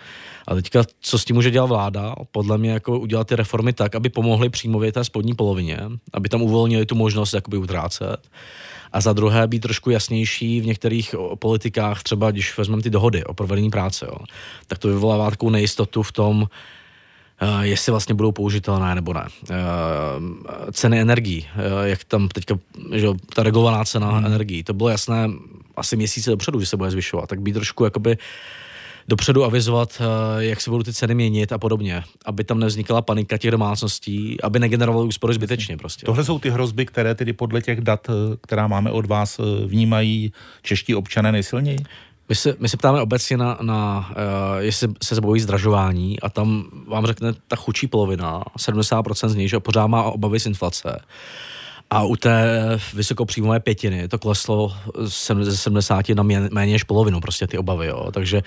A 0.48 0.54
teďka, 0.54 0.84
co 1.00 1.18
s 1.18 1.24
tím 1.24 1.36
může 1.36 1.50
dělat 1.50 1.66
vláda? 1.66 2.14
Podle 2.30 2.58
mě 2.58 2.70
jako 2.70 2.98
udělat 2.98 3.26
ty 3.26 3.36
reformy 3.36 3.72
tak, 3.72 3.94
aby 3.94 4.08
pomohly 4.08 4.50
příjmově 4.50 4.92
té 4.92 5.04
spodní 5.04 5.34
polovině, 5.34 5.78
aby 6.12 6.28
tam 6.28 6.42
uvolnili 6.42 6.86
tu 6.86 6.94
možnost 6.94 7.32
jakoby 7.32 7.56
utrácet. 7.56 8.30
A 8.92 9.00
za 9.00 9.12
druhé 9.12 9.46
být 9.46 9.60
trošku 9.60 9.90
jasnější 9.90 10.60
v 10.60 10.66
některých 10.66 11.14
politikách, 11.38 12.02
třeba 12.02 12.30
když 12.30 12.58
vezmeme 12.58 12.82
ty 12.82 12.90
dohody 12.90 13.24
o 13.24 13.34
provedení 13.34 13.70
práce, 13.70 14.06
jo, 14.08 14.16
tak 14.66 14.78
to 14.78 14.88
vyvolává 14.88 15.30
takovou 15.30 15.50
nejistotu 15.50 16.02
v 16.02 16.12
tom, 16.12 16.46
jestli 17.60 17.90
vlastně 17.90 18.14
budou 18.14 18.32
použitelné 18.32 18.94
nebo 18.94 19.12
ne. 19.12 19.26
Uh, 19.50 19.56
ceny 20.72 21.00
energií, 21.00 21.46
uh, 21.56 21.86
jak 21.86 22.04
tam 22.04 22.28
teďka, 22.28 22.58
že 22.94 23.08
ta 23.34 23.42
regulovaná 23.42 23.84
cena 23.84 24.10
hmm. 24.10 24.26
energií, 24.26 24.64
to 24.64 24.74
bylo 24.74 24.88
jasné 24.88 25.30
asi 25.76 25.96
měsíce 25.96 26.30
dopředu, 26.30 26.60
že 26.60 26.66
se 26.66 26.76
bude 26.76 26.90
zvyšovat, 26.90 27.28
tak 27.28 27.40
být 27.40 27.52
trošku 27.52 27.84
jakoby 27.84 28.18
dopředu 29.08 29.44
avizovat, 29.44 30.02
jak 30.38 30.60
se 30.60 30.70
budou 30.70 30.82
ty 30.82 30.92
ceny 30.92 31.14
měnit 31.14 31.52
a 31.52 31.58
podobně, 31.58 32.02
aby 32.24 32.44
tam 32.44 32.58
nevznikla 32.58 33.02
panika 33.02 33.38
těch 33.38 33.50
domácností, 33.50 34.40
aby 34.40 34.58
negenerovaly 34.58 35.06
úspory 35.06 35.34
zbytečně 35.34 35.76
prostě. 35.76 36.06
Tohle 36.06 36.24
jsou 36.24 36.38
ty 36.38 36.50
hrozby, 36.50 36.86
které 36.86 37.14
tedy 37.14 37.32
podle 37.32 37.62
těch 37.62 37.80
dat, 37.80 38.10
která 38.40 38.66
máme 38.66 38.90
od 38.90 39.06
vás, 39.06 39.40
vnímají 39.66 40.32
čeští 40.62 40.94
občané 40.94 41.32
nejsilněji? 41.32 41.78
My 42.28 42.34
se, 42.34 42.56
my 42.58 42.68
se 42.68 42.76
ptáme 42.76 43.00
obecně 43.00 43.36
na, 43.36 43.58
na 43.62 44.10
uh, 44.10 44.58
jestli 44.58 44.88
se 45.02 45.20
bojí 45.20 45.40
zdražování 45.40 46.20
a 46.20 46.28
tam 46.28 46.64
vám 46.88 47.06
řekne 47.06 47.34
ta 47.48 47.56
chudší 47.56 47.86
polovina, 47.86 48.44
70% 48.58 49.28
z 49.28 49.34
nich, 49.34 49.50
že 49.50 49.60
pořád 49.60 49.86
má 49.86 50.02
obavy 50.02 50.40
z 50.40 50.46
inflace. 50.46 51.00
A 51.90 52.02
u 52.02 52.16
té 52.16 52.60
vysokopříjmové 52.94 53.60
pětiny 53.60 54.08
to 54.08 54.18
kleslo 54.18 54.72
ze 55.42 55.56
70 55.56 56.08
na 56.08 56.22
méně 56.22 56.72
než 56.72 56.84
polovinu, 56.84 57.20
prostě 57.20 57.46
ty 57.46 57.58
obavy. 57.58 57.86
Jo. 57.86 58.10
Takže 58.12 58.42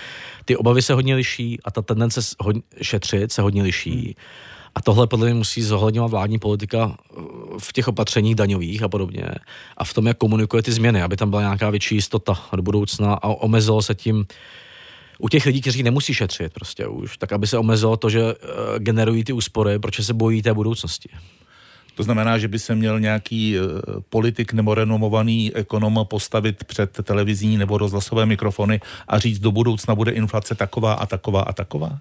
ty 0.46 0.58
obavy 0.58 0.82
se 0.82 0.94
hodně 0.94 1.16
liší 1.16 1.60
a 1.64 1.72
ta 1.72 1.82
tendence 1.82 2.22
šetřit 2.82 3.32
se 3.32 3.42
hodně 3.42 3.64
liší. 3.64 3.92
Hmm. 3.92 4.14
A 4.78 4.82
tohle 4.82 5.08
podle 5.08 5.26
mě 5.26 5.34
musí 5.34 5.64
zohledňovat 5.64 6.12
vládní 6.12 6.40
politika 6.40 6.86
uh, 6.86 7.24
v 7.60 7.74
těch 7.74 7.88
opatřeních 7.88 8.36
daňových 8.36 8.84
a 8.84 8.88
podobně. 8.88 9.26
A 9.78 9.84
v 9.84 9.94
tom, 9.94 10.08
jak 10.08 10.18
komunikuje 10.18 10.64
ty 10.64 10.72
změny, 10.72 11.02
aby 11.02 11.18
tam 11.18 11.30
byla 11.30 11.42
nějaká 11.42 11.70
větší 11.70 11.96
jistota 11.96 12.38
do 12.56 12.62
budoucna 12.62 13.14
a 13.14 13.28
omezilo 13.28 13.82
se 13.82 13.96
tím 13.96 14.26
u 15.20 15.30
těch 15.30 15.46
lidí, 15.46 15.62
kteří 15.62 15.84
nemusí 15.84 16.14
šetřit 16.14 16.54
prostě 16.54 16.88
už, 16.88 17.18
tak 17.18 17.32
aby 17.32 17.48
se 17.48 17.58
omezilo 17.58 17.98
to, 17.98 18.10
že 18.10 18.22
uh, 18.24 18.34
generují 18.78 19.24
ty 19.24 19.34
úspory, 19.34 19.80
proč 19.80 20.02
se 20.02 20.14
bojí 20.14 20.42
té 20.42 20.54
budoucnosti. 20.54 21.10
To 21.96 22.04
znamená, 22.04 22.38
že 22.38 22.48
by 22.48 22.60
se 22.60 22.76
měl 22.76 23.00
nějaký 23.00 23.60
uh, 23.60 23.66
politik 24.10 24.54
nebo 24.54 24.76
renomovaný 24.76 25.56
ekonom 25.56 26.06
postavit 26.10 26.64
před 26.64 27.00
televizní 27.04 27.58
nebo 27.58 27.78
rozhlasové 27.78 28.26
mikrofony 28.26 28.80
a 29.08 29.20
říct, 29.20 29.40
do 29.40 29.52
budoucna 29.52 29.96
bude 29.96 30.12
inflace 30.12 30.56
taková 30.56 30.94
a 30.94 31.06
taková 31.06 31.42
a 31.42 31.54
taková? 31.54 32.00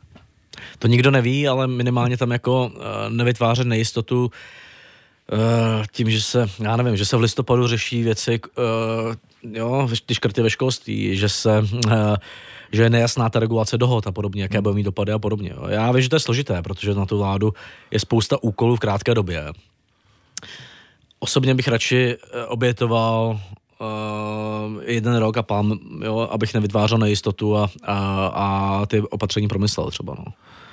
To 0.78 0.88
nikdo 0.88 1.10
neví, 1.10 1.48
ale 1.48 1.66
minimálně 1.66 2.16
tam 2.16 2.30
jako 2.30 2.66
uh, 2.66 2.82
nevytvářet 3.08 3.66
nejistotu 3.66 4.30
uh, 5.32 5.84
tím, 5.92 6.10
že 6.10 6.20
se, 6.20 6.46
já 6.62 6.76
nevím, 6.76 6.96
že 6.96 7.04
se 7.04 7.16
v 7.16 7.20
listopadu 7.20 7.66
řeší 7.66 8.02
věci, 8.02 8.40
uh, 8.40 9.14
jo, 9.56 9.88
ty 10.06 10.14
škrty 10.14 10.42
ve 10.42 10.50
školství, 10.50 11.16
že 11.16 11.28
se 11.28 11.64
že 12.72 12.82
je 12.82 12.90
nejasná 12.90 13.30
ta 13.30 13.40
regulace 13.40 13.78
dohod 13.78 14.06
a 14.06 14.12
podobně, 14.12 14.42
jaké 14.42 14.60
budou 14.60 14.74
mít 14.74 14.82
dopady 14.82 15.12
a 15.12 15.18
podobně. 15.18 15.50
Jo. 15.50 15.66
Já 15.68 15.92
vím, 15.92 16.02
že 16.02 16.08
to 16.08 16.16
je 16.16 16.20
složité, 16.20 16.62
protože 16.62 16.94
na 16.94 17.06
tu 17.06 17.18
vládu 17.18 17.52
je 17.90 18.00
spousta 18.00 18.42
úkolů 18.42 18.76
v 18.76 18.80
krátké 18.80 19.14
době. 19.14 19.44
Osobně 21.18 21.54
bych 21.54 21.68
radši 21.68 22.16
obětoval 22.48 23.40
uh, 23.80 24.82
jeden 24.84 25.16
rok 25.16 25.36
a 25.36 25.42
pán, 25.42 25.72
jo, 26.04 26.28
abych 26.30 26.54
nevytvářel 26.54 26.98
nejistotu 26.98 27.56
a, 27.56 27.70
a, 27.82 28.26
a 28.26 28.86
ty 28.86 29.00
opatření 29.00 29.48
promyslel 29.48 29.90
třeba. 29.90 30.14
No. 30.18 30.24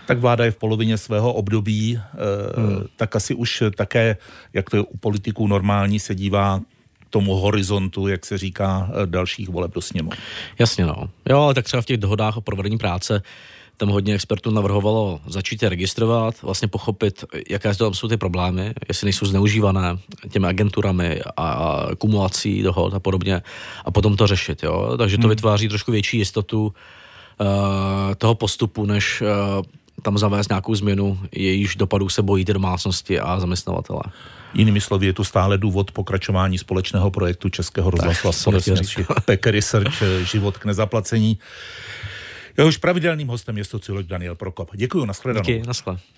Tak 0.07 0.19
vláda 0.19 0.45
je 0.45 0.51
v 0.51 0.57
polovině 0.57 0.97
svého 0.97 1.33
období, 1.33 1.99
uh, 2.57 2.63
hmm. 2.63 2.85
tak 2.95 3.15
asi 3.15 3.35
už 3.35 3.63
také, 3.77 4.17
jak 4.53 4.69
to 4.69 4.77
je 4.77 4.81
u 4.81 4.97
politiků 4.97 5.47
normální, 5.47 5.99
se 5.99 6.15
dívá 6.15 6.61
tomu 7.09 7.35
horizontu, 7.35 8.07
jak 8.07 8.25
se 8.25 8.37
říká, 8.37 8.89
dalších 9.05 9.49
voleb 9.49 9.73
do 9.73 9.81
sněmu. 9.81 10.11
Jasně, 10.59 10.85
no. 10.85 11.09
Jo, 11.29 11.41
ale 11.41 11.53
tak 11.53 11.65
třeba 11.65 11.81
v 11.81 11.85
těch 11.85 11.97
dohodách 11.97 12.37
o 12.37 12.41
provedení 12.41 12.77
práce 12.77 13.21
tam 13.77 13.89
hodně 13.89 14.13
expertů 14.15 14.51
navrhovalo 14.51 15.19
začít 15.27 15.63
je 15.63 15.69
registrovat, 15.69 16.41
vlastně 16.41 16.67
pochopit, 16.67 17.25
jaké 17.49 17.75
tam 17.75 17.93
jsou 17.93 18.07
ty 18.07 18.17
problémy, 18.17 18.73
jestli 18.87 19.05
nejsou 19.05 19.25
zneužívané 19.25 19.97
těmi 20.29 20.47
agenturami 20.47 21.21
a 21.37 21.87
kumulací 21.97 22.61
dohod 22.61 22.93
a 22.93 22.99
podobně 22.99 23.41
a 23.85 23.91
potom 23.91 24.17
to 24.17 24.27
řešit. 24.27 24.63
Jo? 24.63 24.97
Takže 24.97 25.17
to 25.17 25.21
hmm. 25.21 25.29
vytváří 25.29 25.69
trošku 25.69 25.91
větší 25.91 26.17
jistotu 26.17 26.65
uh, 26.65 27.47
toho 28.17 28.35
postupu, 28.35 28.85
než 28.85 29.21
uh, 29.21 29.27
tam 30.01 30.17
zavést 30.17 30.49
nějakou 30.49 30.75
změnu, 30.75 31.19
jejíž 31.31 31.75
dopadů 31.75 32.09
se 32.09 32.21
bojí 32.21 32.45
ty 32.45 32.53
domácnosti 32.53 33.19
a 33.19 33.39
zaměstnavatele. 33.39 34.01
Jinými 34.53 34.81
slovy, 34.81 35.05
je 35.05 35.13
tu 35.13 35.23
stále 35.23 35.57
důvod 35.57 35.91
pokračování 35.91 36.57
společného 36.57 37.11
projektu 37.11 37.49
Českého 37.49 37.89
rozhlasu 37.89 38.27
a 38.27 38.31
společnosti 38.31 39.05
PEC 39.25 39.41
Research 39.45 40.03
Život 40.23 40.57
k 40.57 40.65
nezaplacení. 40.65 41.37
Jehož 42.57 42.77
pravidelným 42.77 43.27
hostem 43.27 43.57
je 43.57 43.65
sociolog 43.65 44.05
Daniel 44.05 44.35
Prokop. 44.35 44.69
Děkuji, 44.75 45.05
nashledanou. 45.05 45.45
Díky, 45.45 45.67
nashledanou. 45.67 46.03